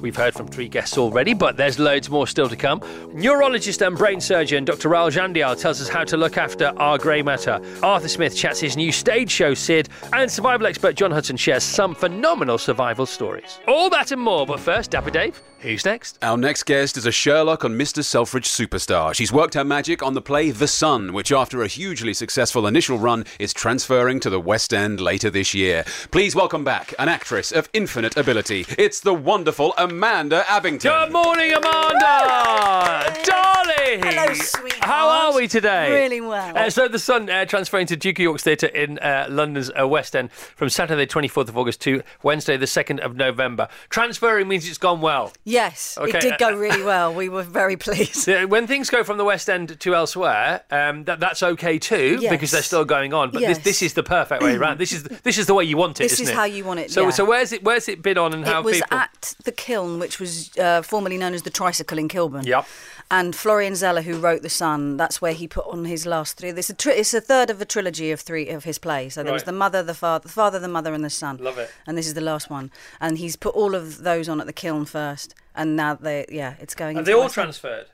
[0.00, 2.80] We've heard from three guests already, but there's loads more still to come.
[3.12, 4.88] Neurologist and brain surgeon Dr.
[4.88, 7.60] Rahul Jandial tells us how to look after our grey matter.
[7.82, 11.94] Arthur Smith chats his new stage show, Sid, and survival expert John Hudson shares some
[11.94, 13.58] phenomenal survival stories.
[13.68, 16.18] All that and more, but first, Dapper Dave, who's next?
[16.22, 18.02] Our next guest is a Sherlock on Mr.
[18.02, 19.12] Selfridge superstar.
[19.12, 22.98] She's worked her magic on the play The Son, which, after a hugely successful initial
[22.98, 25.84] run, is transferring to the West End later this year.
[26.12, 28.64] Please welcome back an actress of infinite ability.
[28.78, 30.82] It's the wonderful Amanda Abbington.
[30.82, 33.22] Good morning, Amanda!
[33.24, 34.02] Darling!
[34.02, 34.84] Hello, sweetheart.
[34.84, 35.90] How are we today?
[35.92, 36.56] Really well.
[36.56, 39.86] Uh, so, The Son uh, transferring to Duke of York's Theatre in uh, London's uh,
[39.86, 43.68] West End from Saturday, 24th of August to Wednesday, the 2nd of November.
[43.88, 45.32] Transferring means it's gone well.
[45.44, 47.14] Yes, Okay, it did uh, go really well.
[47.14, 48.26] We were very pleased.
[48.28, 52.18] Yeah, When things go from the West End to elsewhere, um, that, that's okay too
[52.20, 52.30] Yes.
[52.30, 53.30] because they're still going on.
[53.30, 53.64] But this, Yes.
[53.64, 54.78] this is the perfect way around.
[54.78, 56.34] This is this is the way you want it, This isn't is it?
[56.34, 57.10] how you want it, So yeah.
[57.10, 58.98] so where's it where's it been on and how it was people?
[58.98, 62.44] at the Kiln, which was uh, formerly known as the Tricycle in Kilburn.
[62.44, 62.66] Yep.
[63.10, 66.50] And Florian Zeller, who wrote The Son, that's where he put on his last three.
[66.50, 69.14] This is a tri- it's a third of a trilogy of three of his plays.
[69.14, 71.36] So there was the mother, the father, the father, the mother, and the son.
[71.38, 71.70] Love it.
[71.86, 72.70] And this is the last one.
[73.00, 76.54] And he's put all of those on at the Kiln first, and now they, yeah,
[76.58, 76.98] it's going.
[76.98, 77.86] Are they all transferred?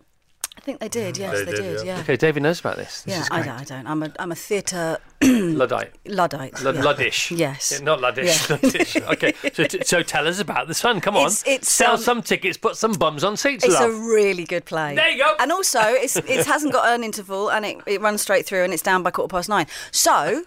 [0.57, 1.17] I think they did.
[1.17, 1.87] Yes, They they, did, did.
[1.87, 1.97] yeah.
[1.97, 2.01] Yeah.
[2.03, 3.03] Okay, David knows about this.
[3.03, 3.87] This Yeah, is I don't, I don't.
[3.87, 5.93] I'm a, I'm a theatre Luddite.
[6.07, 6.63] luddite.
[6.63, 6.83] Lud- yeah.
[6.83, 7.37] Luddish.
[7.37, 7.73] Yes.
[7.73, 8.49] Yeah, not Luddish.
[8.51, 8.57] Yeah.
[8.59, 9.13] Luddish.
[9.15, 11.01] Okay, so, t- so tell us about the son.
[11.01, 11.23] Come on.
[11.23, 13.91] It's- it's, Sell um, some tickets, put some bums on seats, It's love.
[13.91, 14.95] a really good play.
[14.95, 15.35] There you go.
[15.41, 18.73] And also, it's, it hasn't got an interval and it, it runs straight through and
[18.75, 19.67] it's down by quarter past nine.
[19.91, 20.45] So,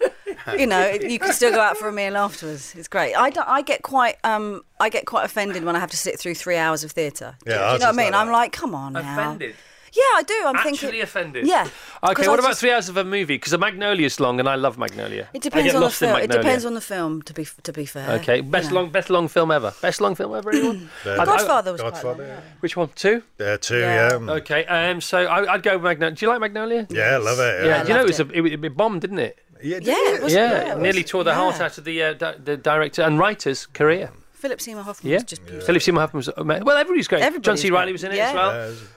[0.58, 2.76] you know, you can still go out for a meal afterwards.
[2.78, 3.16] It's great.
[3.16, 6.20] I, don't, I get quite um, I get quite offended when I have to sit
[6.20, 7.36] through three hours of theatre.
[7.46, 8.12] Yeah, do I you know what I mean?
[8.12, 9.00] like I'm like, come on now.
[9.20, 9.56] Offended.
[9.96, 10.34] Yeah, I do.
[10.46, 11.02] I'm Actually thinking.
[11.02, 11.48] offended.
[11.48, 11.62] Yeah.
[12.04, 13.36] Okay, 'Cause what I about just- three hours of a movie?
[13.38, 13.58] Because a
[14.06, 15.30] is long, and I love Magnolia.
[15.34, 16.18] It I depends get on the lost in film.
[16.18, 16.44] It Magnolia.
[16.44, 17.22] depends on the film.
[17.22, 18.10] To be to be fair.
[18.20, 18.76] Okay, you best know.
[18.82, 19.74] long, best long film ever.
[19.82, 20.50] Best long film ever.
[20.52, 20.90] Anyone?
[21.06, 21.14] Yeah.
[21.14, 22.24] I'd- I- Godfather was quite Godfather.
[22.24, 22.32] long.
[22.34, 22.90] Yeah, which one?
[22.96, 23.24] Two.
[23.40, 23.80] yeah two.
[23.80, 24.10] Yeah.
[24.22, 24.32] Yeah.
[24.34, 24.66] Okay.
[24.66, 25.00] Um.
[25.02, 26.16] So I, I'd go with Magnolia.
[26.16, 26.88] Do you like Magnolia?
[26.90, 27.66] Yeah, I love it.
[27.66, 27.66] Yeah.
[27.66, 27.84] Yeah.
[27.84, 29.38] Do you know it was loved a, it, it bombed, didn't it?
[29.64, 29.80] Yeah.
[29.82, 31.66] Yeah, it was- Yeah, yeah, it it nearly was- tore the heart yeah.
[31.66, 34.12] out of the uh, di- the director and writer's career.
[34.46, 35.66] Philip Seymour Hoffman Yeah, was just beautiful.
[35.66, 36.78] Philip Seymour Hoffman was ama- well.
[36.78, 37.42] Everybody's great.
[37.42, 37.72] John C.
[37.72, 38.30] Reilly was in it Yeah.
[38.30, 38.34] as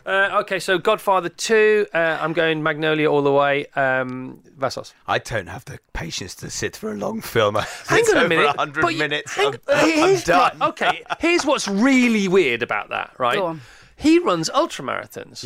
[0.05, 0.35] well.
[0.35, 1.87] Uh, okay, so Godfather Two.
[1.95, 3.65] Uh, I'm going Magnolia all the way.
[3.75, 4.93] Um, Vassos.
[5.07, 7.55] I don't have the patience to sit for a long film.
[7.87, 8.47] Hang it's on a over minute.
[8.59, 9.35] 100 but you- minutes.
[9.35, 10.59] hang- I'm, I'm done.
[10.59, 13.15] right, okay, here's what's really weird about that.
[13.19, 13.37] Right.
[13.39, 13.61] Go on.
[13.97, 15.43] He runs ultra marathons.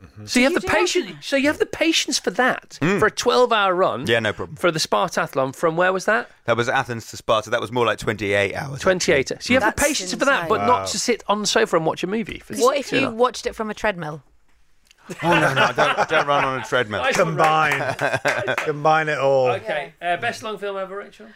[0.00, 0.26] Yeah.
[0.26, 1.26] So you have you the do patience.
[1.26, 4.06] So you have the patience for that for a 12-hour run.
[4.06, 4.56] Yeah, no problem.
[4.56, 6.30] For the Spartathlon, from where was that?
[6.44, 7.50] That was Athens to Sparta.
[7.50, 8.80] That was more like 28 hours.
[8.80, 9.28] 28.
[9.28, 10.66] So you have the That's patience for that, but insane.
[10.68, 12.38] not to sit on the sofa and watch a movie.
[12.38, 13.10] For What if you you know.
[13.12, 14.22] watched it from a treadmill?
[15.22, 15.72] Oh, no, no.
[15.74, 17.00] Don't, don't run on a treadmill.
[17.02, 17.94] Nice Combine.
[18.58, 19.48] Combine it all.
[19.52, 21.26] Okay, uh, best long film ever, Rachel.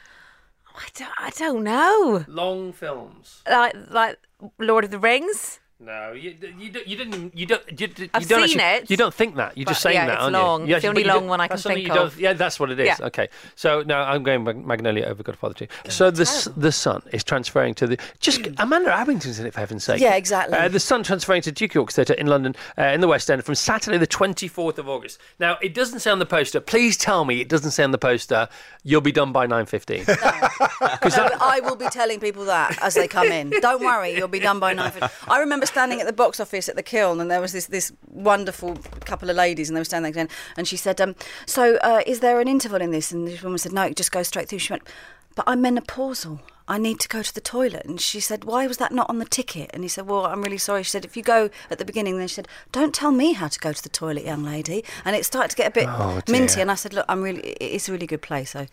[0.74, 2.24] I don't, I don't know.
[2.28, 3.42] Long films.
[3.50, 4.18] Like like
[4.58, 5.58] Lord of the Rings.
[5.84, 7.36] No, you, you, don't- you didn't.
[7.36, 7.80] You don't.
[7.80, 8.90] You, you I've don't seen actually- it.
[8.90, 9.58] You don't think that.
[9.58, 10.60] You're just saying yeah, that, it's aren't long.
[10.62, 10.68] you?
[10.68, 12.18] You It's the only long one I can think of.
[12.20, 12.86] Yeah, that's what it is.
[12.86, 13.06] Yeah.
[13.06, 15.66] Okay, so now I'm going Magnolia over Godfather Two.
[15.88, 19.82] So the the Son is transferring to the just Amanda Abbington's in it for heaven's
[19.82, 20.00] sake.
[20.00, 20.56] Yeah, exactly.
[20.56, 23.42] Uh, the Son transferring to Duke York Theatre in London uh, in the West End
[23.44, 25.18] from Saturday the 24th of August.
[25.40, 26.60] Now it doesn't say on the poster.
[26.60, 28.48] Please tell me it doesn't say on the poster.
[28.84, 30.06] You'll be done by 9:15.
[30.06, 33.50] Because No, I will be telling people that as they come in.
[33.50, 34.92] Don't worry, you'll be done by nine.
[35.28, 37.92] I remember standing at the box office at the Kiln, and there was this this
[38.08, 41.14] wonderful couple of ladies, and they were standing there, and she said, um,
[41.46, 44.12] "So, uh, is there an interval in this?" And this woman said, "No, it just
[44.12, 44.86] goes straight through." She went,
[45.34, 46.40] "But I'm menopausal.
[46.68, 49.18] I need to go to the toilet." And she said, "Why was that not on
[49.18, 51.78] the ticket?" And he said, "Well, I'm really sorry." She said, "If you go at
[51.78, 54.44] the beginning," then she said, "Don't tell me how to go to the toilet, young
[54.44, 57.22] lady." And it started to get a bit Oh, minty, and I said, "Look, I'm
[57.22, 57.42] really.
[57.60, 58.66] It's a really good play, so."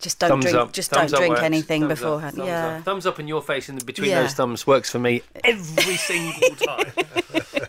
[0.00, 0.56] Just don't Thumbs drink.
[0.56, 0.72] up.
[0.72, 1.42] Just Thumbs don't drink works.
[1.44, 1.98] anything Thumbs up.
[1.98, 2.36] beforehand.
[2.36, 2.76] Thumbs yeah.
[2.78, 2.84] up.
[2.84, 4.22] Thumbs up in your face and between Yeah.
[4.22, 6.92] those thumbs works for me every single time.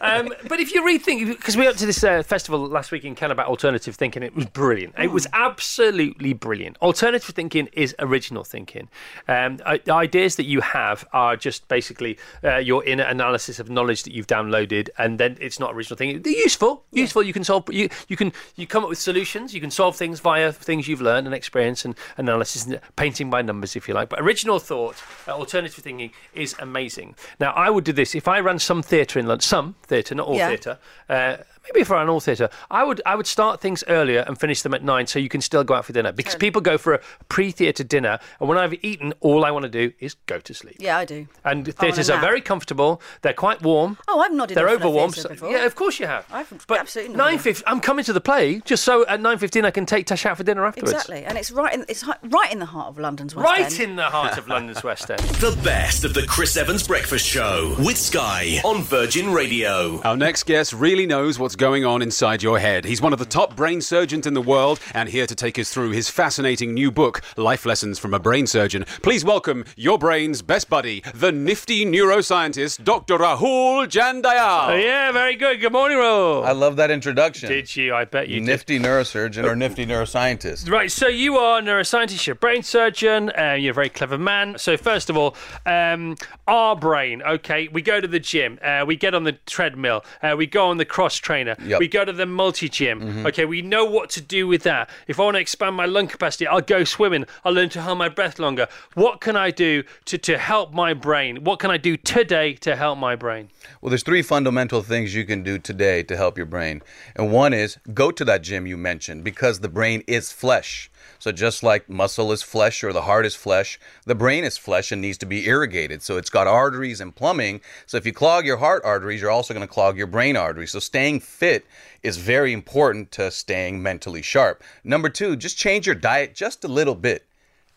[0.02, 3.16] um, but if you rethink, because we went to this uh, festival last week in
[3.16, 4.94] Canada about alternative thinking, it was brilliant.
[4.98, 6.78] It was absolutely brilliant.
[6.82, 8.90] Alternative thinking is original thinking.
[9.28, 13.70] Um, i- the ideas that you have are just basically uh, your inner analysis of
[13.70, 16.22] knowledge that you've downloaded, and then it's not original thinking.
[16.22, 16.84] They're useful.
[16.92, 17.24] Useful.
[17.24, 17.64] You can solve.
[17.72, 19.54] You you can you come up with solutions.
[19.54, 23.76] You can solve things via things you've learned and experience and analysis painting by numbers,
[23.76, 24.10] if you like.
[24.10, 24.96] But original thought,
[25.28, 27.16] uh, alternative thinking is amazing.
[27.40, 30.28] Now, I would do this if I ran some theatre in London, some theatre, not
[30.28, 30.50] all Yeah.
[30.50, 30.78] theatre.
[31.10, 31.38] Uh,
[31.74, 34.62] maybe for an ran all theatre, I would I would start things earlier and finish
[34.62, 36.12] them at nine, so you can still go out for dinner.
[36.12, 39.70] Because people go for a pre-theatre dinner, and when I've eaten, all I want to
[39.70, 40.78] do is go to sleep.
[40.80, 41.28] Yeah, I do.
[41.44, 43.02] And I want a theatres are very comfortable.
[43.22, 43.98] They're quite warm.
[44.08, 45.14] Oh, I've nodded They're off overwarm.
[45.16, 46.26] so- yeah, of course you have.
[46.32, 49.66] I've but absolutely nodded nine I'm coming to the play just so at nine fifteen
[49.66, 50.92] I can take Tash out for dinner afterwards.
[50.94, 53.72] Exactly, and it's right in it's right in the heart of London's West Right End.
[53.72, 55.20] Right in the heart of London's West End.
[55.40, 60.02] The best of the Chris Evans Breakfast Show with Sky on Virgin Radio.
[60.02, 62.86] Our next guest really knows what's going on inside your head.
[62.86, 65.70] He's one of the top brain surgeons in the world and here to take us
[65.72, 68.86] through his fascinating new book, Life Lessons from a Brain Surgeon.
[69.04, 73.18] Please welcome your brain's best buddy, the nifty neuroscientist, Dr.
[73.18, 74.70] Rahul Jandial.
[74.70, 75.60] Oh, yeah, very good.
[75.60, 76.46] Good morning, Rahul.
[76.46, 77.50] I love that introduction.
[77.50, 77.94] Did you?
[77.94, 78.46] I bet you did.
[78.46, 80.72] nifty neurosurgeon or nifty neuroscientist.
[80.72, 84.18] Right, so you are a neuroscientist, you're a brain surgeon, uh, you're a very clever
[84.18, 84.58] man.
[84.58, 86.16] So, first of all, um,
[86.48, 90.36] our brain, okay, we go to the gym, uh, we get on the treadmill, uh,
[90.38, 91.80] we go on the cross trainer, Yep.
[91.80, 93.26] we go to the multi gym, mm-hmm.
[93.28, 94.90] okay, we know what to do with that.
[95.08, 97.98] If I want to expand my lung capacity, I'll go swimming, I'll learn to hold
[97.98, 98.68] my breath longer.
[98.94, 101.44] What can I do to, to help my brain?
[101.44, 103.50] What can I do today to help my brain?
[103.82, 106.82] Well, there's three fundamental things you can do today to help your brain.
[107.16, 110.90] And one is go to that gym you mentioned because the brain is flesh.
[111.20, 114.92] So just like muscle is flesh or the heart is flesh, the brain is flesh
[114.92, 116.02] and needs to be irrigated.
[116.02, 117.62] So it's got arteries and plumbing.
[117.86, 120.72] So if you clog your heart arteries, you're also going to clog your brain arteries.
[120.72, 121.66] So staying fit
[122.02, 124.64] is very important to staying mentally sharp.
[124.84, 127.29] Number 2, just change your diet just a little bit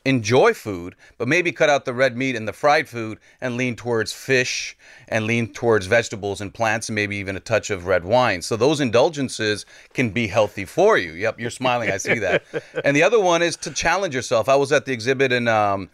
[0.04, 3.76] enjoy food, but maybe cut out the red meat and the fried food and lean
[3.76, 4.76] towards fish
[5.08, 8.42] and lean towards vegetables and plants and maybe even a touch of red wine.
[8.42, 11.12] So those indulgences can be healthy for you.
[11.12, 11.90] Yep, you're smiling.
[11.90, 12.42] I see that.
[12.84, 14.48] and the other one is to challenge yourself.
[14.48, 15.88] I was at the exhibit in um,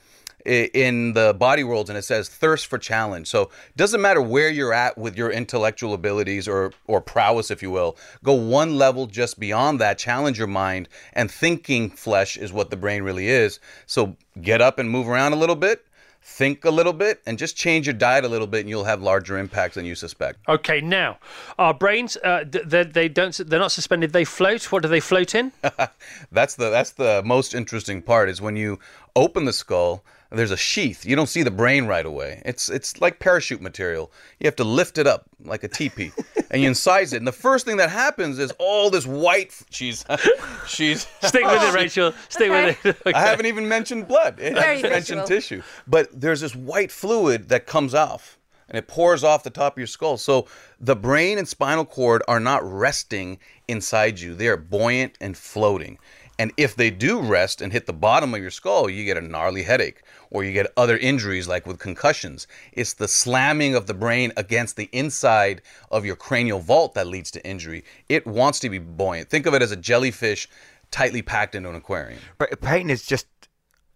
[0.45, 4.49] in the body worlds and it says thirst for challenge so it doesn't matter where
[4.49, 9.07] you're at with your intellectual abilities or or prowess if you will go one level
[9.07, 13.59] just beyond that challenge your mind and thinking flesh is what the brain really is
[13.87, 15.85] so get up and move around a little bit
[16.23, 19.03] think a little bit and just change your diet a little bit and you'll have
[19.03, 21.19] larger impacts than you suspect Okay, now
[21.59, 24.13] our brains, uh, th- they, they don't, they're not suspended.
[24.13, 24.71] They float.
[24.71, 25.53] What do they float in?
[26.33, 28.79] that's the that's the most interesting part is when you
[29.17, 33.01] open the skull there's a sheath you don't see the brain right away it's it's
[33.01, 36.13] like parachute material you have to lift it up like a teepee
[36.51, 40.05] and you incise it and the first thing that happens is all this white she's
[40.67, 42.13] she's Stick with it, Rachel.
[42.29, 43.15] Stick with it.
[43.15, 44.41] I haven't even mentioned blood.
[44.41, 45.63] I just mentioned tissue.
[45.87, 48.39] But there's this white fluid that comes off
[48.69, 50.17] and it pours off the top of your skull.
[50.17, 50.47] So
[50.79, 55.99] the brain and spinal cord are not resting inside you, they are buoyant and floating.
[56.39, 59.21] And if they do rest and hit the bottom of your skull, you get a
[59.21, 62.47] gnarly headache or you get other injuries like with concussions.
[62.73, 67.31] It's the slamming of the brain against the inside of your cranial vault that leads
[67.33, 67.85] to injury.
[68.09, 69.31] It wants to be buoyant.
[69.31, 70.49] Think of it as a jellyfish
[70.91, 72.21] tightly packed into an aquarium.
[72.39, 73.27] But pain is just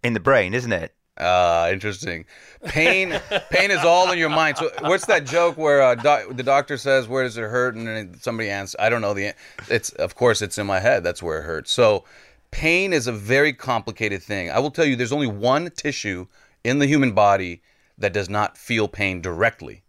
[0.03, 0.95] in the brain, isn't it?
[1.19, 2.25] Ah, interesting.
[2.65, 4.57] Pain, pain is all in your mind.
[4.57, 7.87] So, what's that joke where uh, doc, the doctor says, "Where does it hurt?" and
[7.87, 9.35] then somebody answers, "I don't know." The
[9.69, 11.05] it's of course it's in my head.
[11.05, 11.71] That's where it hurts.
[11.71, 12.05] So,
[12.53, 14.49] pain is a very complicated thing.
[14.49, 16.29] I will tell you, there's only one tissue
[16.63, 17.63] in the human body
[17.99, 19.83] that does not feel pain directly,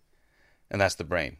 [0.72, 1.38] and that's the brain.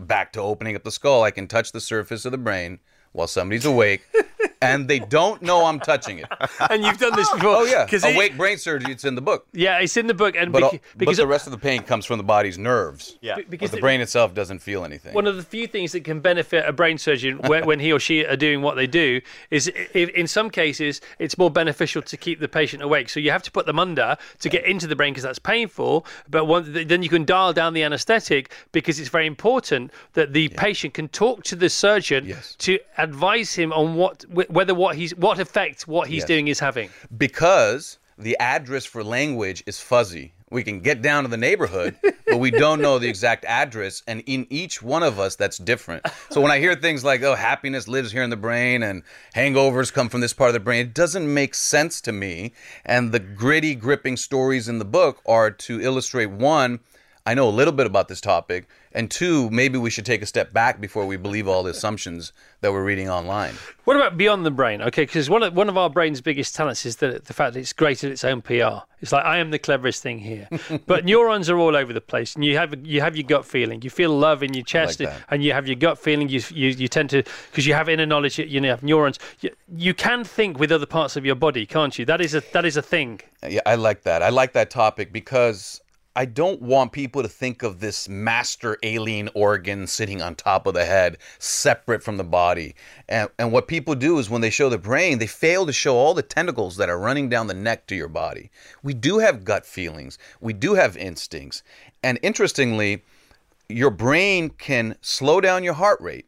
[0.00, 2.80] Back to opening up the skull, I can touch the surface of the brain
[3.12, 4.02] while somebody's awake,
[4.64, 6.26] and they don't know I'm touching it.
[6.70, 7.56] and you've done this oh, before.
[7.56, 8.92] Oh yeah, 'Cause it- awake brain surgery.
[8.92, 9.46] It's in the book.
[9.52, 11.58] Yeah, it's in the book, and But, beca- all- but because the rest of the
[11.58, 13.16] pain comes from the body's nerves.
[13.20, 13.36] Yeah.
[13.36, 15.14] Be- But because the it- brain itself doesn't feel anything.
[15.14, 18.00] one of the few things that can benefit a brain surgeon when, when he or
[18.00, 22.16] she are doing what they do is if, in some cases it's more beneficial to
[22.16, 24.96] keep the patient awake so you have to put them under to get into the
[24.96, 29.08] brain because that's painful but one, then you can dial down the anesthetic because it's
[29.08, 32.54] very important that the patient can talk to the surgeon Yes.
[32.58, 36.28] to advise him on what wh- whether what he's what effect what he's Yes.
[36.28, 40.32] doing is having because the address for language is fuzzy.
[40.50, 41.96] We can get down to the neighborhood,
[42.28, 44.04] but we don't know the exact address.
[44.06, 46.06] And in each one of us, that's different.
[46.30, 49.02] So when I hear things like, oh, happiness lives here in the brain and
[49.34, 52.52] hangovers come from this part of the brain, it doesn't make sense to me.
[52.84, 56.78] And the gritty, gripping stories in the book are to illustrate one,
[57.26, 60.26] I know a little bit about this topic, and two, maybe we should take a
[60.26, 63.54] step back before we believe all the assumptions that we're reading online.
[63.84, 64.82] What about beyond the brain?
[64.82, 67.60] Okay, because one of one of our brain's biggest talents is that the fact that
[67.60, 68.84] it's great at its own PR.
[69.00, 70.48] It's like I am the cleverest thing here,
[70.86, 73.80] but neurons are all over the place, and you have you have your gut feeling.
[73.80, 75.22] You feel love in your chest, that.
[75.30, 76.28] and you have your gut feeling.
[76.28, 78.38] You you, you tend to because you have inner knowledge.
[78.38, 79.18] You know, have neurons.
[79.40, 82.04] You, you can think with other parts of your body, can't you?
[82.04, 83.22] That is a that is a thing.
[83.48, 84.22] Yeah, I like that.
[84.22, 85.80] I like that topic because
[86.16, 90.74] I don't want people to think of this master alien organ sitting on top of
[90.74, 92.76] the head, separate from the body.
[93.08, 95.96] And, and what people do is when they show the brain, they fail to show
[95.96, 98.50] all the tentacles that are running down the neck to your body.
[98.84, 101.64] We do have gut feelings, we do have instincts.
[102.04, 103.02] And interestingly,
[103.68, 106.26] your brain can slow down your heart rate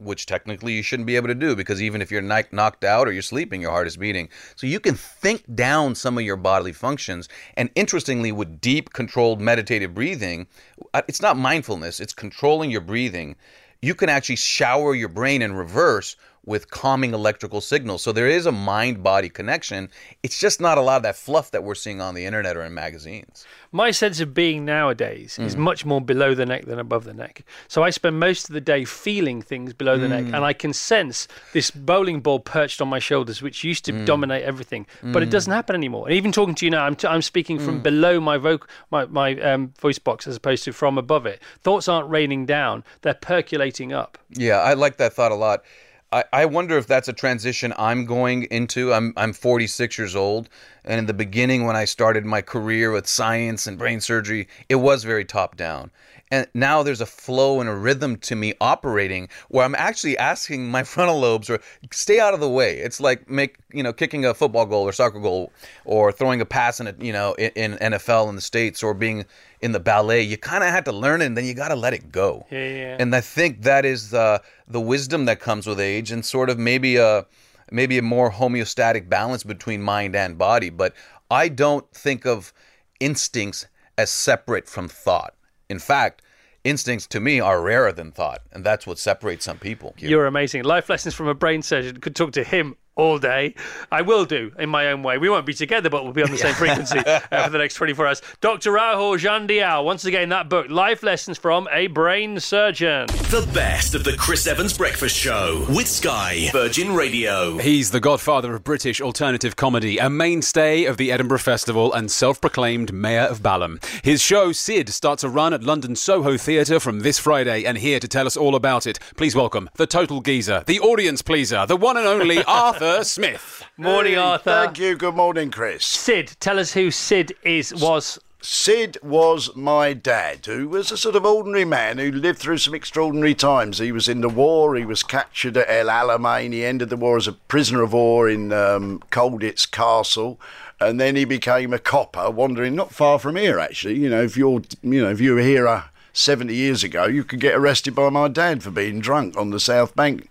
[0.00, 3.06] which technically you shouldn't be able to do because even if you're knock- knocked out
[3.06, 4.28] or you're sleeping, your heart is beating.
[4.56, 7.28] So you can think down some of your bodily functions.
[7.56, 10.46] And interestingly, with deep, controlled meditative breathing,
[10.94, 13.36] uh, it's not mindfulness, it's controlling your breathing.
[13.82, 18.02] You can actually shower your brain in reverse with calming electrical signals.
[18.02, 19.90] So there is a mind body connection.
[20.22, 22.62] It's just not a lot of that fluff that we're seeing on the internet or
[22.62, 23.44] in magazines.
[23.72, 25.60] My sense of being nowadays is mm.
[25.60, 27.44] much more below the neck than above the neck.
[27.68, 30.42] So I spend most of the day feeling things below the neck, and mm.
[30.42, 34.04] I can sense this bowling ball perched on my shoulders, which used to mm.
[34.06, 34.86] dominate everything.
[35.02, 36.08] But it doesn't happen anymore.
[36.08, 39.06] And even talking to you now, I'm, t- I'm speaking from below my, voc- my,
[39.06, 41.40] my um, voice box as opposed to from above it.
[41.60, 44.18] Thoughts aren't raining down, they're percolating up.
[44.30, 45.62] Yeah, I like that thought a lot.
[46.12, 48.92] I, I wonder if that's a transition I'm going into.
[48.92, 50.48] I'm I'm 46 years old,
[50.84, 54.76] and in the beginning when I started my career with science and brain surgery, it
[54.76, 55.92] was very top down.
[56.30, 60.70] And now there's a flow and a rhythm to me operating where I'm actually asking
[60.70, 62.78] my frontal lobes or stay out of the way.
[62.78, 65.52] It's like make you know kicking a football goal or soccer goal
[65.84, 68.94] or throwing a pass in a, you know in, in NFL in the states or
[68.94, 69.24] being
[69.60, 70.22] in the ballet.
[70.22, 72.46] You kind of had to learn it, and then you got to let it go.
[72.50, 72.96] Yeah, yeah.
[72.98, 76.58] And I think that is the the wisdom that comes with age, and sort of
[76.58, 77.26] maybe a
[77.70, 80.70] maybe a more homeostatic balance between mind and body.
[80.70, 80.94] But
[81.30, 82.52] I don't think of
[82.98, 83.66] instincts
[83.96, 85.34] as separate from thought.
[85.70, 86.20] In fact,
[86.64, 89.94] instincts to me are rarer than thought, and that's what separates some people.
[89.98, 90.64] You're amazing.
[90.64, 91.98] Life lessons from a brain surgeon.
[91.98, 93.54] Could talk to him all day.
[93.90, 95.16] I will do in my own way.
[95.16, 97.74] We won't be together, but we'll be on the same frequency uh, for the next
[97.74, 98.22] 24 hours.
[98.42, 98.72] Dr.
[98.72, 99.84] Rahul Jandial.
[99.84, 103.06] Once again, that book, Life Lessons from a Brain Surgeon.
[103.06, 107.56] The best of the Chris Evans Breakfast Show with Sky Virgin Radio.
[107.56, 112.38] He's the godfather of British alternative comedy, a mainstay of the Edinburgh Festival, and self
[112.40, 113.80] proclaimed Mayor of Balham.
[114.04, 117.98] His show, Sid, starts a run at London Soho Theatre from this Friday, and here
[117.98, 121.76] to tell us all about it, please welcome the total geezer, the audience pleaser, the
[121.76, 123.64] one and only Arthur Smith.
[123.76, 124.50] Morning, Arthur.
[124.50, 124.96] Thank you.
[124.96, 125.84] Good morning, Chris.
[125.84, 128.18] Sid, tell us who Sid is, was.
[128.42, 132.74] Sid was my dad, who was a sort of ordinary man who lived through some
[132.74, 133.78] extraordinary times.
[133.78, 137.16] He was in the war, he was captured at El Alamein, he ended the war
[137.16, 140.40] as a prisoner of war in um, Colditz Castle.
[140.80, 143.58] And then he became a copper, wandering not far from here.
[143.58, 147.04] Actually, you know, if you're, you know, if you were here uh, 70 years ago,
[147.04, 150.28] you could get arrested by my dad for being drunk on the South Bank.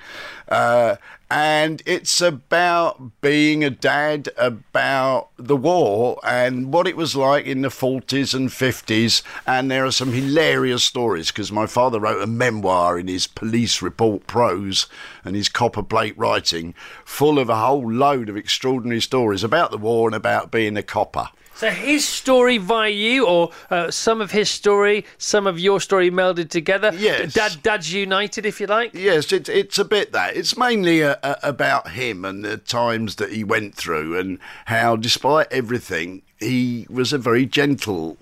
[0.48, 0.96] Uh,
[1.32, 7.62] and it's about being a dad, about the war and what it was like in
[7.62, 9.22] the 40s and 50s.
[9.46, 13.82] And there are some hilarious stories because my father wrote a memoir in his police
[13.82, 14.88] report prose
[15.24, 16.74] and his copper plate writing,
[17.06, 20.84] full of a whole load of extraordinary stories about the war and about being a
[20.84, 21.30] copper.
[21.60, 26.10] So his story via you, or uh, some of his story, some of your story
[26.10, 26.94] melded together.
[26.96, 27.34] Yes.
[27.34, 28.94] Dad, Dad's united, if you like.
[28.94, 30.38] Yes, it's it's a bit that.
[30.38, 34.96] It's mainly uh uh about him and the times that he went through, and how,
[34.96, 38.16] despite everything, he was a very gentle,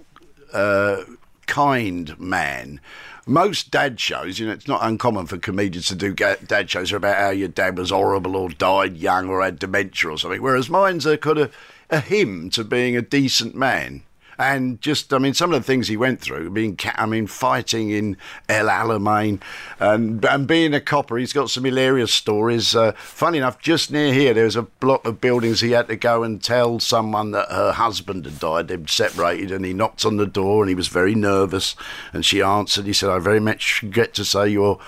[0.52, 1.04] uh,
[1.45, 2.82] kind man.
[3.28, 6.97] Most dad shows, you know, it's not uncommon for comedians to do dad shows are
[6.97, 10.41] about how your dad was horrible or died young or had dementia or something.
[10.41, 11.54] Whereas mine's a kind of
[11.89, 14.04] a hymn to being a decent man.
[14.39, 17.89] And just, I mean, some of the things he went through, being, I mean, fighting
[17.89, 19.41] in El Alamein
[19.80, 22.76] and, and being a copper, he's got some hilarious stories.
[22.76, 25.95] Uh, funny enough, just near here, there was a block of buildings he had to
[25.95, 28.67] go and tell someone that her husband had died.
[28.67, 31.76] They'd separated, and he knocked on the door and he was very nervous.
[32.13, 34.80] And she answered, he said, I very much regret to say your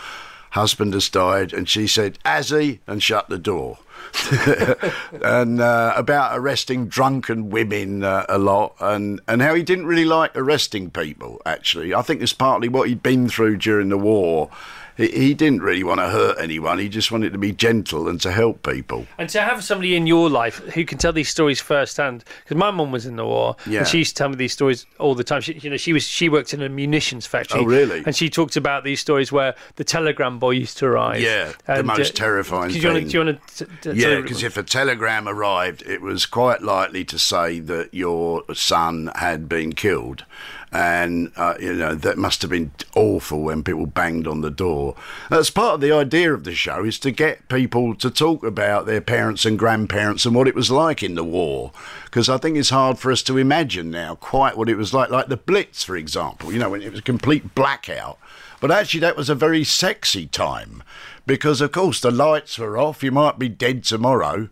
[0.51, 3.79] husband has died, and she said, "Has he?" and shut the door.
[5.23, 10.05] and uh, about arresting drunken women uh, a lot, and, and how he didn't really
[10.05, 11.41] like arresting people.
[11.45, 14.49] Actually, I think it's partly what he'd been through during the war.
[14.99, 16.77] He, he didn't really want to hurt anyone.
[16.79, 19.07] He just wanted to be gentle and to help people.
[19.17, 22.69] And to have somebody in your life who can tell these stories firsthand, because my
[22.71, 23.79] mum was in the war, Yeah.
[23.79, 25.41] and she used to tell me these stories all the time.
[25.41, 27.61] She, you know, she was she worked in a munitions factory.
[27.61, 28.03] Oh, really?
[28.05, 31.21] And she talked about these stories where the telegram boy used to arrive.
[31.21, 33.07] Yeah, the most uh, terrifying do you wanna- thing.
[33.07, 33.47] do you want
[33.81, 33.95] to?
[33.95, 39.11] Yeah, because if a telegram arrived, it was quite likely to say that your son
[39.15, 40.25] had been killed.
[40.71, 44.95] And, uh, you know, that must have been awful when people banged on the door.
[45.29, 48.85] That's part of the idea of the show is to get people to talk about
[48.85, 51.71] their parents and grandparents and what it was like in the war.
[52.05, 55.09] Because I think it's hard for us to imagine now quite what it was like.
[55.09, 58.19] Like the Blitz, for example, you know, when it was a complete blackout.
[58.61, 60.83] But actually, that was a very sexy time
[61.25, 63.03] because, of course, the lights were off.
[63.03, 64.49] You might be dead tomorrow.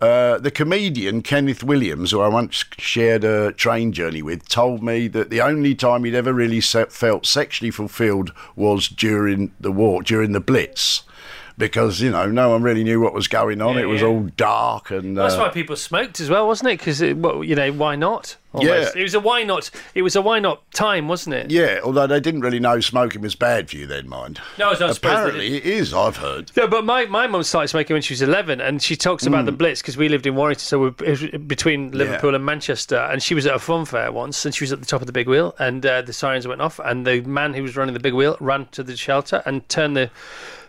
[0.00, 5.08] Uh, the comedian Kenneth Williams, who I once shared a train journey with, told me
[5.08, 10.02] that the only time he'd ever really se- felt sexually fulfilled was during the war,
[10.02, 11.02] during the Blitz.
[11.58, 13.74] Because, you know, no one really knew what was going on.
[13.74, 14.06] Yeah, it was yeah.
[14.06, 15.16] all dark and.
[15.16, 16.78] That's uh, why people smoked as well, wasn't it?
[16.78, 18.36] Because well, you know, why not?
[18.52, 18.94] Almost.
[18.94, 19.00] Yeah.
[19.00, 19.70] It was a why not.
[19.94, 21.50] It was a why not time, wasn't it?
[21.50, 24.40] Yeah, although they didn't really know smoking was bad for you then, mind.
[24.58, 26.50] No, I don't Apparently it is, I've heard.
[26.56, 29.44] Yeah, but my, my mum started smoking when she was 11, and she talks about
[29.44, 32.96] the Blitz because we lived in Warrington, so we're between Liverpool and Manchester.
[32.96, 35.06] And she was at a fun fair once, and she was at the top of
[35.06, 37.92] the big wheel, and uh, the sirens went off, and the man who was running
[37.92, 40.10] the big wheel ran to the shelter and turned the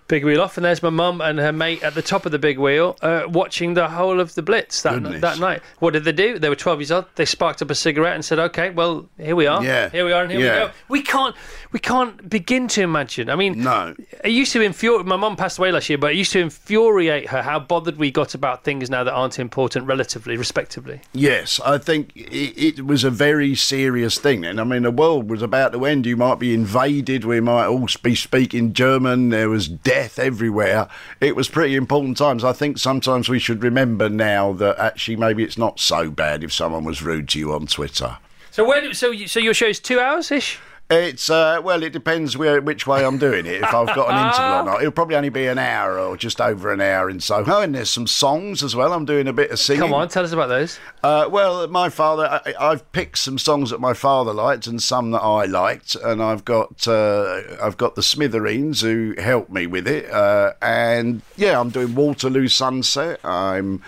[0.09, 2.39] big wheel off, and there's my mum and her mate at the top of the
[2.39, 5.21] big wheel uh, watching the whole of the Blitz that, Goodness.
[5.21, 5.61] that night.
[5.79, 6.37] What did they do?
[6.37, 7.05] They were 12 years old.
[7.15, 9.63] They sparked up a cigarette and said, "Okay, well, here we are.
[9.63, 9.87] Yeah.
[9.89, 10.53] Here we are, and here Yeah.
[10.53, 11.35] we go." We can't,
[11.71, 13.29] we can't begin to imagine.
[13.29, 13.95] I mean, No.
[14.23, 15.05] it used to infuriate.
[15.05, 18.09] My mum passed away last year, but it used to infuriate her how bothered we
[18.11, 21.01] got about things now that aren't important, relatively, respectively.
[21.13, 24.43] Yes, I think it, it was a very serious thing.
[24.43, 26.05] And I mean, the world was about to end.
[26.07, 27.23] You might be invaded.
[27.25, 29.29] We might all be speaking German.
[29.29, 30.87] There was death everywhere.
[31.19, 32.43] It was pretty important times.
[32.43, 36.53] I think sometimes we should remember now that actually maybe it's not so bad if
[36.53, 38.17] someone was rude to you on Twitter.
[38.51, 38.81] So where?
[38.81, 40.59] Do, so you, so your two hours ish.
[40.91, 43.61] It's uh, well, it depends where which way I'm doing it.
[43.61, 46.41] If I've got an interval or not, it'll probably only be an hour or just
[46.41, 47.61] over an hour in Soho.
[47.61, 48.91] And there's some songs as well.
[48.91, 49.81] I'm doing a bit of singing.
[49.81, 50.79] Come on, tell us about those.
[51.03, 55.11] Uh, well, my father, I, I've picked some songs that my father liked and some
[55.11, 59.87] that I liked, and I've got uh, I've got the Smithereens who helped me with
[59.87, 63.23] it, uh, and yeah, I'm doing Waterloo Sunset.
[63.23, 63.83] I'm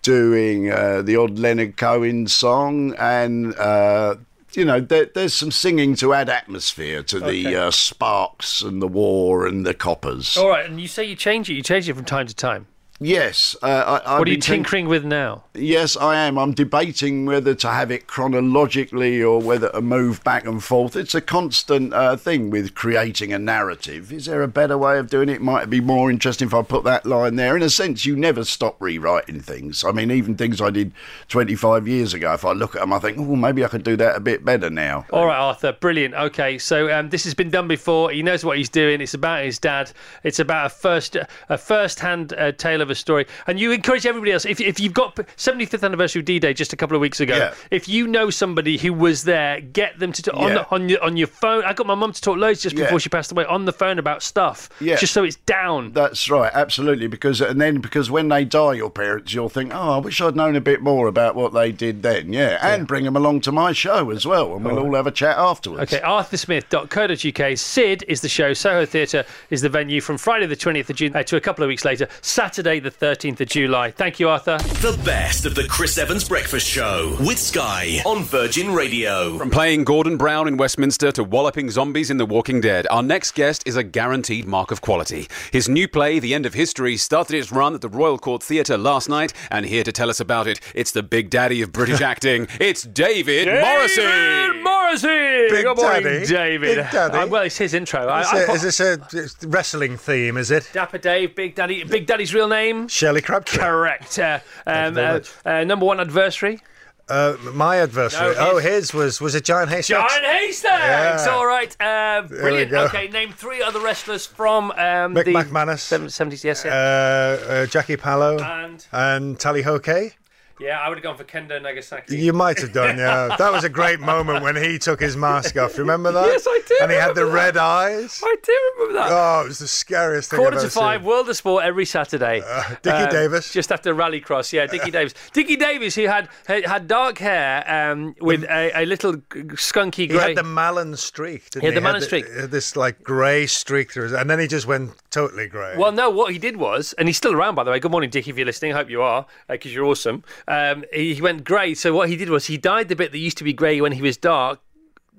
[0.00, 4.16] doing uh, the odd Leonard Cohen song, and uh,
[4.54, 7.54] you know, there, there's some singing to add atmosphere to the Okay.
[7.56, 10.36] uh, sparks and the war and the coppers.
[10.36, 11.54] All right, and you say you change it.
[11.54, 12.66] You change it from time to time.
[13.02, 15.44] Yes, uh, I, what are you think- tinkering with now?
[15.54, 16.38] Yes, I am.
[16.38, 20.96] I'm debating whether to have it chronologically or whether to move back and forth.
[20.96, 24.12] It's a constant uh, thing with creating a narrative.
[24.12, 25.40] Is there a better way of doing it?
[25.40, 27.56] Might it be more interesting if I put that line there?
[27.56, 29.82] In a sense, you never stop rewriting things.
[29.82, 30.92] I mean, even things I did
[31.28, 33.96] 25 years ago, if I look at them, I think, oh, maybe I could do
[33.96, 35.06] that a bit better now.
[35.10, 36.14] All right, Arthur, brilliant.
[36.14, 38.10] Okay, so um, this has been done before.
[38.10, 39.00] He knows what he's doing.
[39.00, 39.90] It's about his dad.
[40.22, 41.16] It's about a first,
[41.48, 43.26] a first-hand uh, tale of a story.
[43.46, 44.44] And you encourage everybody else.
[44.44, 47.54] If, if you've got 75th anniversary of D-Day just a couple of weeks ago, Yeah.
[47.70, 50.54] if you know somebody who was there, get them to on Yeah.
[50.54, 51.64] the, on your on your phone.
[51.64, 52.84] I got my mum to talk loads just Yeah.
[52.84, 54.68] before she passed away on the phone about stuff.
[54.80, 54.96] Yeah.
[54.96, 55.92] just so it's down.
[55.92, 57.06] That's right, absolutely.
[57.06, 60.36] Because and then because when they die, your parents, you'll think, oh, I wish I'd
[60.36, 62.32] known a bit more about what they did then.
[62.32, 65.10] Yeah, and bring them along to my show as well, and we'll all have a
[65.10, 65.92] chat afterwards.
[65.92, 67.58] Okay, arthursmith.co.uk.
[67.58, 68.52] Sid is the show.
[68.52, 71.62] Soho Theatre is the venue from Friday the 20th of June uh, to a couple
[71.64, 73.90] of weeks later, Saturday the 13th of July.
[73.90, 74.58] Thank you, Arthur.
[74.58, 79.38] The best of the Chris Evans Breakfast Show with Sky on Virgin Radio.
[79.38, 83.32] From playing Gordon Brown in Westminster to walloping zombies in The Walking Dead, our next
[83.34, 85.28] guest is a guaranteed mark of quality.
[85.52, 88.78] His new play, The End of History, started its run at the Royal Court Theatre
[88.78, 92.00] last night, and here to tell us about it, it's the big daddy of British
[92.12, 92.48] acting.
[92.58, 94.02] It's David, Morrissey.
[94.02, 95.06] David Morrissey!
[95.50, 96.26] Big Good morning, Daddy.
[96.26, 96.76] David.
[96.76, 97.18] Big Daddy.
[97.18, 98.02] Uh, well, it's his intro.
[98.18, 100.36] Is, I it- put- is this a wrestling theme?
[100.36, 100.68] Is it?
[100.72, 101.84] Dapper Dave, Big Daddy.
[101.84, 102.59] Big Daddy's real name?
[102.88, 103.58] Shirley Crabtree.
[103.58, 104.18] Correct.
[104.18, 106.60] Uh, um, uh, uh, number one adversary?
[107.08, 108.34] Uh, my adversary.
[108.36, 110.12] No, oh, his- was was it Giant Haystacks?
[110.12, 111.26] Giant Haystacks!
[111.26, 111.32] Yeah.
[111.32, 111.76] All right.
[111.80, 112.72] Uh, brilliant.
[112.72, 115.82] Okay, name three other wrestlers from um, Mick the McManus.
[116.06, 116.44] 70s.
[116.44, 116.72] Yes, yeah.
[116.72, 118.86] Uh, uh, Jackie Pallo And?
[118.92, 120.12] and Tally Ho Kaye.
[120.60, 122.18] Yeah, I would have gone for Kendo Nagasaki.
[122.18, 123.34] You might have done, yeah.
[123.38, 125.78] That was a great moment when he took his mask off.
[125.78, 126.26] Remember that?
[126.26, 128.20] Yes, I do And he had the remember red eyes.
[128.22, 129.08] I do remember that.
[129.10, 131.08] Oh, it was the scariest thing Quarter I've to five, seen.
[131.08, 132.42] World of Sport every Saturday.
[132.82, 133.50] Dickie Um, Davies.
[133.52, 135.14] just after Rallycross, yeah, Dickie Davies.
[135.32, 140.18] Dickie Davies, who had had dark hair um, with a, a little skunky grey He
[140.18, 142.26] had the Mallen streak, didn't He had the Had Mallen streak.
[142.50, 145.76] This like grey streak through his, and then he just went totally grey.
[145.76, 147.80] Well, no, what he did was, and he's still around, by the way.
[147.80, 148.72] Good morning, Dick, if you're listening.
[148.72, 150.24] I hope you are, because you're awesome.
[150.48, 151.74] Um, he, he went grey.
[151.74, 153.92] So what he did was he dyed the bit that used to be grey when
[153.92, 154.60] he was dark.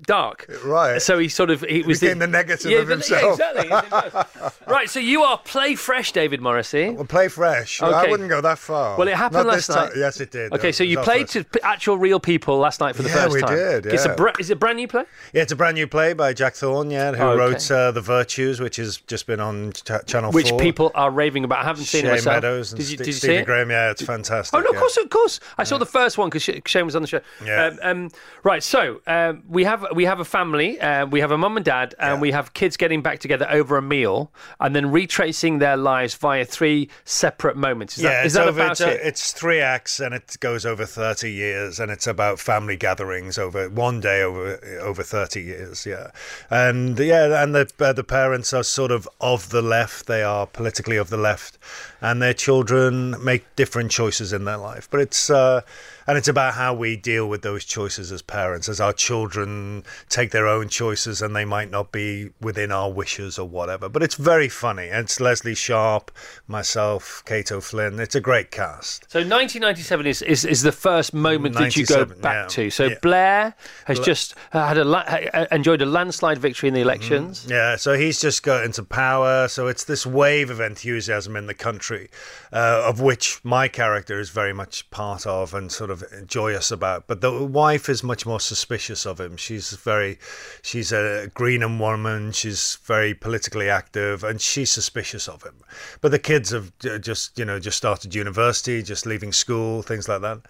[0.04, 1.00] Dark, right?
[1.00, 3.40] So he sort of he was became the negative yeah, of the- himself.
[3.40, 4.50] Yeah, exactly.
[4.68, 4.90] right.
[4.90, 6.90] So you are play fresh, David Morrissey.
[6.90, 7.82] Well, play fresh.
[7.84, 8.98] I wouldn't go that far.
[8.98, 9.90] Well, it happened Not last this time.
[9.90, 9.98] night.
[9.98, 10.54] Yes, it did.
[10.54, 13.42] Okay, so you played to actual real people last night for the Yeah, first we
[13.42, 13.56] time.
[13.56, 14.16] did, It's a yeah.
[14.16, 15.04] br- is it a brand new play?
[15.34, 17.40] Yeah, it's a brand new play by Jack Thorne, yeah, who Oh, okay.
[17.40, 20.60] wrote uh, The Virtues, which has just been on ch- Channel Which 4.
[20.60, 21.60] people are raving about.
[21.60, 22.38] I haven't seen it myself.
[22.38, 23.46] Meadows and did you, did you see Stephen it?
[23.46, 24.58] Graham, yeah, it's fantastic.
[24.58, 24.80] Oh no, of yeah.
[24.80, 25.40] course, of course.
[25.60, 27.22] I saw the first one because Shane was on the show.
[27.46, 27.66] Yeah.
[27.68, 28.12] Um, um,
[28.44, 28.64] right.
[28.64, 30.80] So um, we have we have a family.
[30.80, 33.78] Uh, we have a mum and dad, and we have kids getting back together over
[33.78, 37.98] a meal, and then retracing their lives via three separate moments.
[37.98, 39.00] Is yeah, that, is it's, that over, about it's, it?
[39.04, 43.70] it's three acts and it goes over 30 years and it's about family gatherings over
[43.70, 46.12] one day over over 30 years, yeah.
[46.50, 50.48] And yeah, and the uh, the parents are sort of of the left, they are
[50.48, 51.58] politically of the left
[52.02, 54.90] and their children make different choices in their life.
[54.90, 55.62] But it's uh
[56.08, 60.32] and it's about how we deal with those choices as parents, as our children take
[60.32, 63.90] their own choices and they might not be within our wishes or whatever.
[63.90, 64.90] But it's very funny.
[64.90, 66.12] And it's Lesley Sharp,
[66.48, 68.00] myself, Kate O'Flynn.
[68.00, 69.10] It's a great cast.
[69.12, 72.48] So 1997 is, is, is the first moment that you go back yeah.
[72.48, 72.70] to.
[72.70, 72.96] So Yeah.
[73.02, 76.82] Blair has Bla- just uh, had a la- uh, enjoyed a landslide victory in the
[76.82, 77.46] elections.
[77.50, 79.48] Yeah, so he's just got into power.
[79.48, 82.10] So it's this wave of enthusiasm in the country,
[82.52, 85.91] uh, of which my character is very much part of and sort of
[86.26, 87.08] joyous about.
[87.08, 89.38] But the wife is much more suspicious of him.
[89.38, 90.20] She's very,
[90.62, 92.32] she's a Greenham woman.
[92.32, 95.56] She's very politically active, and she's suspicious of him.
[96.02, 96.72] But the kids have
[97.02, 100.42] just, you know, just started university, just leaving school, things like that.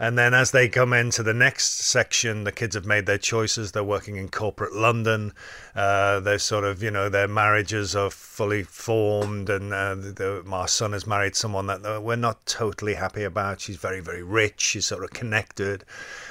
[0.00, 3.72] And then as they come into the next section, the kids have made their choices.
[3.72, 5.32] They're working in corporate London.
[5.74, 9.50] Uh, they're sort of, you know, their marriages are fully formed.
[9.50, 13.24] And uh, the, the, my son has married someone that uh, we're not totally happy
[13.24, 13.60] about.
[13.60, 14.60] She's very, very rich.
[14.60, 15.84] She's sort of connected.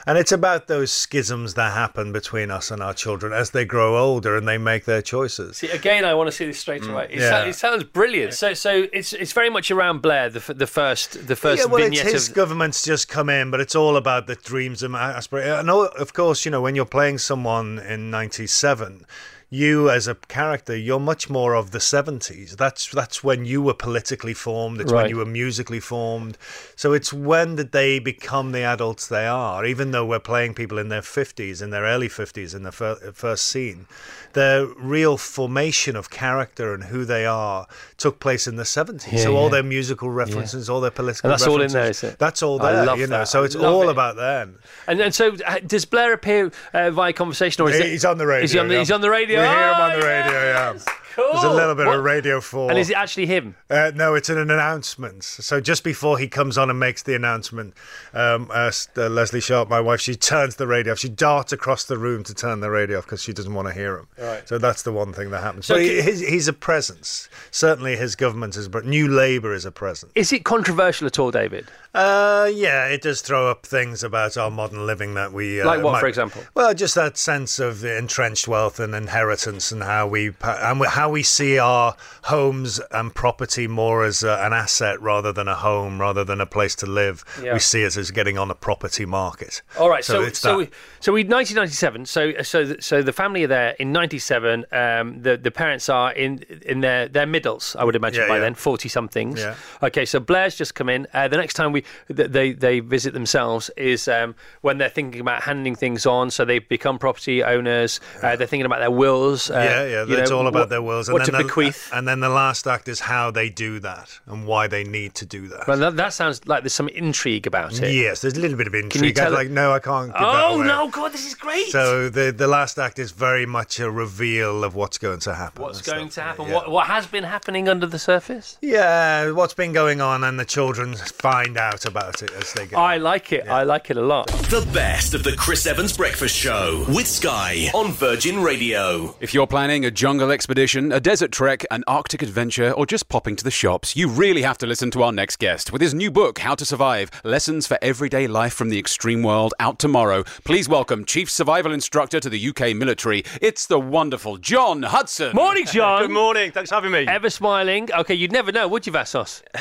[0.08, 3.98] And it's about those schisms that happen between us and our children as they grow
[3.98, 5.58] older and they make their choices.
[5.58, 7.08] See, again, I want to see this straight away.
[7.12, 7.20] It, Mm.
[7.20, 7.44] yeah.
[7.44, 8.34] so- it sounds brilliant.
[8.34, 11.84] So, so it's it's very much around Blair, the, the first the first yeah, well,
[11.84, 12.36] it's his of.
[12.36, 15.60] government's just come in, but it's all about the dreams and aspirations.
[15.60, 19.06] And all- of course, you know, when you're playing someone in '97,
[19.50, 22.58] you as a character, you're much more of the '70s.
[22.58, 24.82] That's that's when you were politically formed.
[24.82, 26.38] It's when you were musically formed.
[26.76, 29.66] So it's when did they become the adults they are?
[29.66, 33.14] Even though we're playing people in their 50s, in their early 50s, in the fir-
[33.14, 33.86] first scene,
[34.34, 37.68] their real formation of character and who they are
[37.98, 39.12] took place in the 70s.
[39.12, 42.04] Yeah, so all their musical references, all their political And that's all in there, is
[42.04, 42.20] it?
[42.20, 43.20] That's all there, you know.
[43.20, 43.30] that.
[43.30, 43.92] So it's all it.
[43.92, 44.60] about them.
[44.88, 48.18] And and so uh, does Blair appear uh, via conversation or is it, He's on
[48.18, 48.44] the radio.
[48.44, 48.80] Is he on the, yeah.
[48.82, 49.37] he's on the radio?
[49.38, 50.74] We hear him Oh, on the oh, radio, yeah.
[51.18, 51.32] Cool.
[51.32, 52.70] There's a little bit What- of Radio 4.
[52.70, 53.56] And is it actually him?
[53.72, 55.24] Uh, no, it's an announcement.
[55.24, 57.74] So just before he comes on and makes the announcement,
[58.14, 61.00] um, uh, uh, Lesley Sharp, my wife, she turns the radio off.
[61.00, 63.74] She darts across the room to turn the radio off because she doesn't want to
[63.74, 64.08] hear him.
[64.20, 64.48] Right.
[64.48, 65.66] So that's the one thing that happens.
[65.66, 67.30] So but he, he's, a presence.
[67.50, 68.68] Certainly, his government is.
[68.68, 70.12] But New Labour is a presence.
[70.14, 71.66] Is it controversial at all, David?
[71.96, 75.82] Uh, yeah, it does throw up things about our modern living that we uh, Like
[75.84, 76.44] what, might- for example?
[76.54, 81.24] Well, just that sense of entrenched wealth and inheritance, and how we and how we
[81.24, 86.24] see our homes and property more as uh, an asset rather than a home, rather
[86.24, 87.24] than a place to live.
[87.42, 87.54] Yeah.
[87.54, 89.62] We see it as getting on a property market.
[89.80, 92.06] All right, so it's so we, so we 1997.
[92.06, 94.66] So so th- so the family are there in 97.
[94.72, 98.36] Um, the the parents are in in their their middles, I would imagine Yeah, by
[98.36, 98.42] yeah.
[98.42, 99.40] then, 40 somethings.
[99.84, 101.08] Okay, so Blair's just come in.
[101.14, 105.44] Uh, the next time we they they visit themselves is um, when they're thinking about
[105.44, 106.30] handing things on.
[106.32, 108.00] So they become property owners.
[108.22, 109.50] Uh, they're thinking about their wills.
[109.50, 111.10] Uh, yeah, yeah, it's know, all about what- their wills.
[111.12, 111.90] What to the, bequeath.
[111.94, 115.26] And then the last act is how they do that and why they need to
[115.26, 115.68] do that.
[115.68, 117.94] Well, that, that sounds like there's some intrigue about it.
[117.94, 118.92] Yes, there's a little bit of intrigue.
[118.92, 120.08] Can you tell like, no, I can't.
[120.08, 120.68] Give that Oh away.
[120.68, 121.68] no, God, this is great.
[121.68, 125.62] So the the last act is very much a reveal of what's going to happen.
[125.62, 126.16] What's going stuff.
[126.16, 126.48] to happen?
[126.48, 126.54] Yeah.
[126.56, 128.58] What what has been happening under the surface?
[128.62, 132.78] Yeah, what's been going on, and the children find out about it as they go.
[132.78, 133.48] I like it.
[133.50, 134.28] I like it a lot.
[134.50, 139.16] The best of the Chris Evans Breakfast Show with Sky on Virgin Radio.
[139.20, 143.10] If you're planning a jungle expedition vacation, a desert trek, an Arctic adventure, or just
[143.10, 145.72] popping to the shops, you really have to listen to our next guest.
[145.72, 149.54] With his new book, How to Survive Lessons for Everyday Life from the Extreme World,
[149.60, 150.24] out tomorrow.
[150.46, 153.24] Please welcome Chief Survival Instructor to the UK military.
[153.42, 155.36] It's the wonderful John Hudson.
[155.36, 156.02] Morning, John.
[156.04, 156.52] Good morning.
[156.52, 157.06] Thanks for having me.
[157.08, 157.92] Ever smiling.
[157.92, 159.42] Okay, you'd never know, would you, Vassos?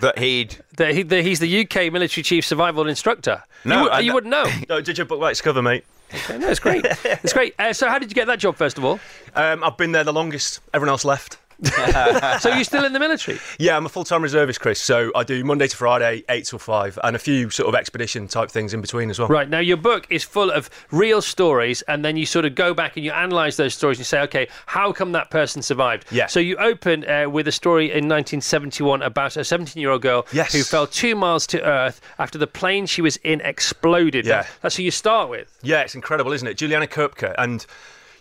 [0.00, 0.56] That he'd.
[0.76, 3.42] That he, that he's the UK military chief survival instructor.
[3.64, 4.44] No, you, would, I- you wouldn't know.
[4.68, 5.84] No, did your book rights cover, mate?
[6.14, 6.84] Okay, no, it's great.
[7.04, 7.54] It's great.
[7.58, 9.00] Uh, so, how did you get that job, first of all?
[9.34, 10.60] Um, I've been there the longest.
[10.72, 11.38] Everyone else left.
[12.40, 13.38] so, you're still in the military?
[13.58, 14.80] Yeah, I'm a full-time reservist, Chris.
[14.80, 18.28] So I do Monday to Friday, eight till five, and a few sort of expedition
[18.28, 19.28] type things in between as well.
[19.28, 19.48] Right.
[19.48, 22.96] Now, your book is full of real stories, and then you sort of go back
[22.96, 26.06] and you analyse those stories and you say, okay, how come that person survived?
[26.10, 26.26] Yeah.
[26.26, 30.26] So, you open uh, with a story in 1971 about a 17 year old girl
[30.32, 30.52] Yes.
[30.52, 34.26] who fell two miles to Earth after the plane she was in exploded.
[34.26, 34.46] Yeah.
[34.62, 35.56] That's who you start with.
[35.62, 36.56] Yeah, it's incredible, isn't it?
[36.56, 37.64] Juliane Koepcke and.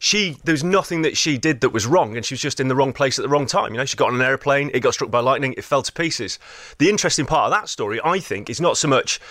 [0.03, 2.67] She, there was nothing that she did that was wrong, and she was just in
[2.67, 3.71] the wrong place at the wrong time.
[3.71, 5.93] You know, she got on an aeroplane, it got struck by lightning, it fell to
[5.93, 6.39] pieces.
[6.77, 9.21] The interesting part of that story, I think, is not so much,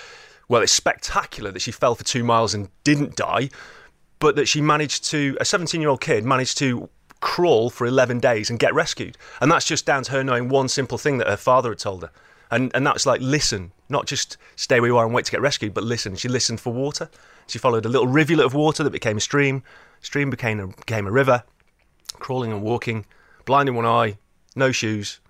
[0.48, 3.50] well, it's spectacular that she fell for two miles and didn't die,
[4.18, 6.88] but that she managed to, a 17 year old kid managed to
[7.20, 9.18] crawl for 11 days and get rescued.
[9.42, 12.00] And that's just down to her knowing one simple thing that her father had told
[12.00, 12.10] her.
[12.50, 15.42] And, and that's like, listen, not just stay where you are and wait to get
[15.42, 16.16] rescued, but listen.
[16.16, 17.10] She listened for water.
[17.46, 19.62] She followed a little rivulet of water that became a stream.
[20.02, 21.44] Stream became a, became a river.
[22.14, 23.06] Crawling and walking,
[23.46, 24.18] blind in one eye,
[24.54, 25.20] no shoes,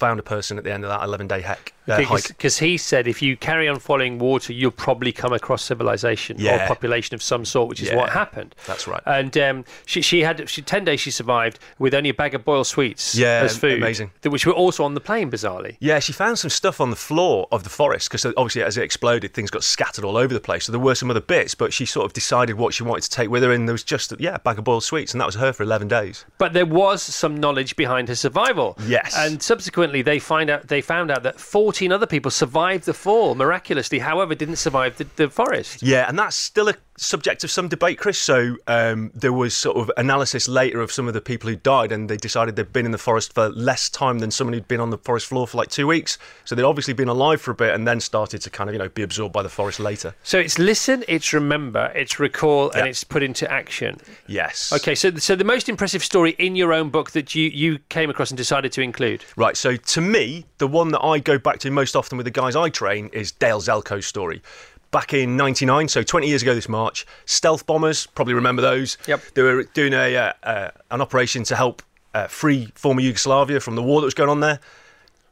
[0.00, 2.28] found a person at the end of that 11 day heck, uh, hike.
[2.28, 6.58] Because he said if you carry on following water, you'll probably come across civilization or
[6.66, 7.96] population of some sort, which is Yeah.
[7.96, 8.54] what happened.
[8.66, 9.02] That's right.
[9.06, 12.44] And um, she, she had she, 10 days she survived with only a bag of
[12.44, 13.74] boiled sweets Yeah, as food.
[13.78, 14.10] amazing.
[14.24, 15.76] Which were also on the plane, bizarrely.
[15.80, 18.82] Yeah, she found some stuff on the floor of the forest because obviously, as it
[18.82, 20.64] exploded, things got scattered all over the place.
[20.64, 23.10] So there were some other bits, but she sort of decided what she wanted to
[23.10, 25.26] take with her, and there was just yeah, a bag of boiled sweets, and that
[25.26, 26.24] was her for eleven days.
[26.38, 28.78] But there was some knowledge behind her survival.
[28.86, 29.14] Yes.
[29.16, 33.34] And subsequently, they find out they found out that 14 other people survived the fall
[33.34, 33.98] miraculously.
[33.98, 35.82] However, didn't survive the, the forest.
[35.82, 38.18] Yeah, and that's still a subject of some debate, Chris.
[38.18, 41.92] So um, there was sort of analysis later of some of the people who died,
[41.92, 44.80] and they decided they'd been in the forest for less time than someone who'd been
[44.80, 46.18] on the forest floor for like two weeks.
[46.44, 48.78] So they'd obviously been alive for a bit, and then started to kind of you
[48.78, 50.14] know be absorbed by the forest later.
[50.22, 53.98] So it's listen, it's remember, it's recall, and it's put into action.
[54.26, 54.72] Yes.
[54.72, 58.10] Okay, so so the most impressive story in your own book that you you came
[58.10, 59.24] across and decided to include.
[59.36, 62.30] Right, so to me, the one that I go back to most often with the
[62.30, 64.42] guys I train is Dale Zelko's story.
[64.90, 68.98] Back in '99, so 20 years ago this March, stealth bombers, probably remember those.
[69.06, 69.22] Yep.
[69.34, 71.82] They were doing a uh, uh, an operation to help
[72.14, 74.58] uh, free former Yugoslavia from the war that was going on there.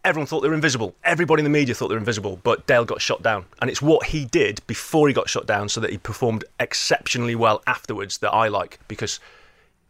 [0.05, 0.95] Everyone thought they were invisible.
[1.03, 3.47] Everybody in the media thought they were invisible, but Dale got shot down.
[3.61, 7.35] And it's what he did before he got shot down so that he performed exceptionally
[7.35, 9.19] well afterwards that I like because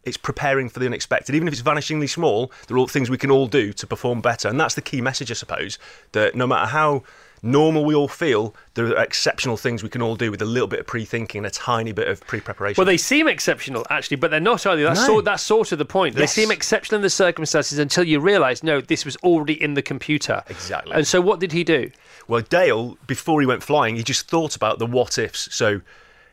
[0.08, 1.34] it's preparing for the unexpected.
[1.34, 4.20] Even if it's vanishingly small, there are all things we can all do to perform
[4.20, 4.48] better.
[4.48, 5.78] And that's the key message, I suppose,
[6.12, 7.02] that no matter how
[7.42, 10.66] normal we all feel, there are exceptional things we can all do with a little
[10.66, 12.80] bit of pre-thinking and a tiny bit of pre-preparation.
[12.80, 14.66] Well, they seem exceptional actually, but they're not.
[14.66, 14.82] Are they?
[14.82, 15.06] That's No.
[15.06, 16.16] sort that's sort of the point.
[16.16, 19.82] They seem exceptional in the circumstances until you realise no, this was already in the
[19.82, 20.42] computer.
[20.48, 20.94] Exactly.
[20.94, 21.90] And so, what did he do?
[22.26, 25.48] Well, Dale, before he went flying, he just thought about the what ifs.
[25.54, 25.80] So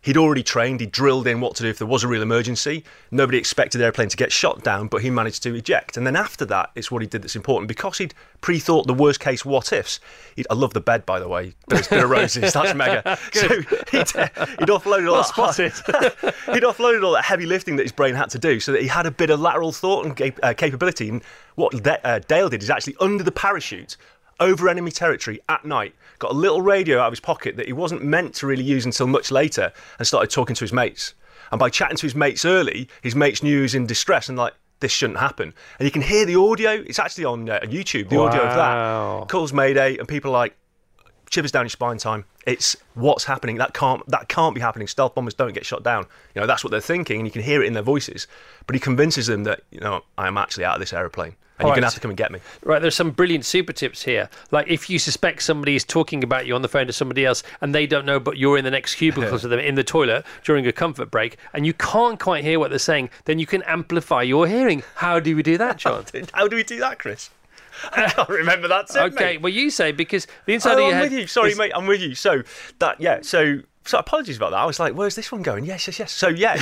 [0.06, 2.84] he'd already trained, he drilled in what to do if there was a real emergency.
[3.10, 5.98] Nobody expected the airplane to get shot down, but he managed to eject.
[5.98, 7.68] And then after that, it's what he did that's important.
[7.68, 10.00] Because he'd pre thought the worst case what ifs,
[10.36, 13.18] he'd, I love the bed, by the way, but it's bit of roses, that's mega.
[13.34, 15.74] So he'd, he'd offloaded all Well that spotted.
[16.54, 18.88] he'd offloaded all that heavy lifting that his brain had to do so that he
[18.88, 21.10] had a bit of lateral thought and cap- uh, capability.
[21.10, 21.24] And
[21.56, 23.98] what uh, Dale did is actually under the parachute
[24.40, 27.74] over enemy territory at night, got a little radio out of his pocket that he
[27.74, 31.14] wasn't meant to really use until much later, and started talking to his mates.
[31.52, 34.38] And by chatting to his mates early, his mates knew he was in distress and
[34.38, 35.54] like, this shouldn't happen.
[35.80, 36.72] And you can hear the audio.
[36.72, 39.20] It's actually on uh, YouTube, the audio of Wow.
[39.22, 39.30] that.
[39.30, 40.56] Calls Mayday, and people are like,
[41.32, 42.26] shivers down your spine time.
[42.46, 43.58] It's what's happening.
[43.58, 44.88] That can't that can't be happening.
[44.88, 46.06] Stealth bombers don't get shot down.
[46.36, 48.28] You know, that's what they're thinking, and you can hear it in their voices.
[48.68, 51.36] But he convinces them that, you know, I'm actually out of this aeroplane.
[51.58, 52.40] And All you're going to have to come and get me.
[52.64, 54.30] Right, there's some brilliant super tips here.
[54.52, 57.44] Like if you suspect somebody is talking about you on the phone to somebody else
[57.62, 60.26] and they don't know, but you're in the next cubicle to them in the toilet
[60.44, 63.64] during a comfort break and you can't quite hear what they're saying, then you can
[63.64, 64.84] amplify your hearing.
[64.96, 66.04] How do we do that, John?
[66.34, 67.30] How do we do that, Chris?
[67.92, 69.42] I can't remember that okay, mate.
[69.42, 71.12] well you say because the inside Oh, of your I'm head.
[71.12, 71.28] with you.
[71.28, 71.72] Sorry, is- mate.
[71.76, 72.16] I'm with you.
[72.16, 72.44] So
[72.80, 73.20] that yeah.
[73.22, 74.58] So so apologies about that.
[74.58, 76.12] I was like, "Where's this one going?" Yes, yes, yes.
[76.12, 76.56] So yeah,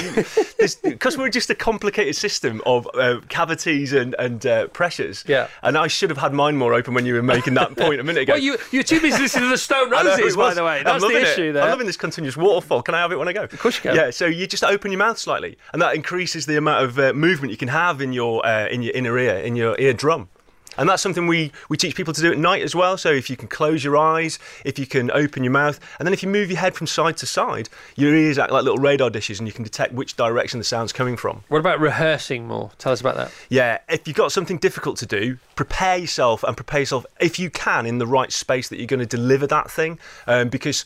[0.83, 5.23] because we're just a complicated system of uh, cavities and and uh, pressures.
[5.27, 5.47] Yeah.
[5.61, 8.03] And I should have had mine more open when you were making that point a
[8.03, 8.33] minute ago.
[8.33, 10.81] Well, you you're too busy listening to the Stone Roses, by the way.
[10.83, 11.27] That's the loving it.
[11.29, 11.63] issue there.
[11.63, 12.81] I'm loving this continuous waterfall.
[12.81, 13.43] Can I have it when I go?
[13.43, 13.95] Of course you can.
[13.95, 17.13] Yeah, so you just open your mouth slightly, and that increases the amount of uh,
[17.13, 20.29] movement you can have in your uh, in your inner ear, in your eardrum.
[20.77, 22.97] And that's something we, we teach people to do at night as well.
[22.97, 26.13] So if you can close your eyes, if you can open your mouth, and then
[26.13, 29.09] if you move your head from side to side, your ears act like little radar
[29.09, 31.43] dishes, and you can detect which direction the sound's coming from.
[31.47, 32.71] What about rehearsing more?
[32.77, 33.31] Tell us about that.
[33.49, 37.49] Yeah, if you've got something difficult to do, prepare yourself and prepare yourself if you
[37.49, 39.99] can in the right space that you're going to deliver that thing.
[40.27, 40.85] Um, because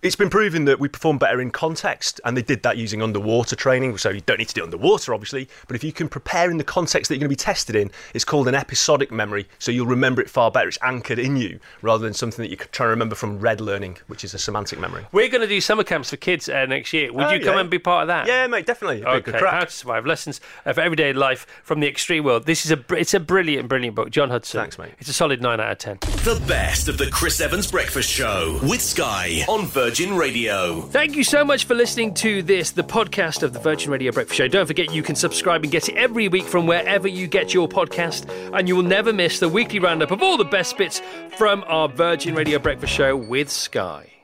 [0.00, 3.56] it's been proven that we perform better in context, and they did that using underwater
[3.56, 3.98] training.
[3.98, 6.56] So you don't need to do it underwater, obviously, but if you can prepare in
[6.58, 9.48] the context that you're going to be tested in, it's called an episodic memory.
[9.58, 10.68] So you'll remember it far better.
[10.68, 13.98] It's anchored in you rather than something that you're trying to remember from red learning,
[14.06, 15.04] which is a semantic memory.
[15.10, 17.12] We're going to do summer camps for kids uh, next year.
[17.12, 17.60] Would Oh, you come yeah.
[17.62, 18.26] and be part of that?
[18.28, 18.98] Yeah, mate, definitely.
[19.02, 19.54] It'd be a good Okay, crack.
[19.54, 22.46] How to Survive Lessons for Everyday Life from the Extreme World.
[22.46, 24.10] This is a br- it's a brilliant, brilliant book.
[24.10, 24.60] John Hudson.
[24.60, 24.92] Thanks, mate.
[25.00, 25.98] It's a solid nine out of ten.
[26.24, 30.82] The best of the Chris Evans Breakfast Show with Sky on Virgin Radio.
[30.82, 34.36] Thank you so much for listening to this, the podcast of the Virgin Radio Breakfast
[34.36, 34.46] Show.
[34.46, 37.66] Don't forget you can subscribe and get it every week from wherever you get your
[37.66, 41.00] podcast, and you will never miss the weekly roundup of all the best bits
[41.38, 44.17] from our Virgin Radio Breakfast Show with Sky.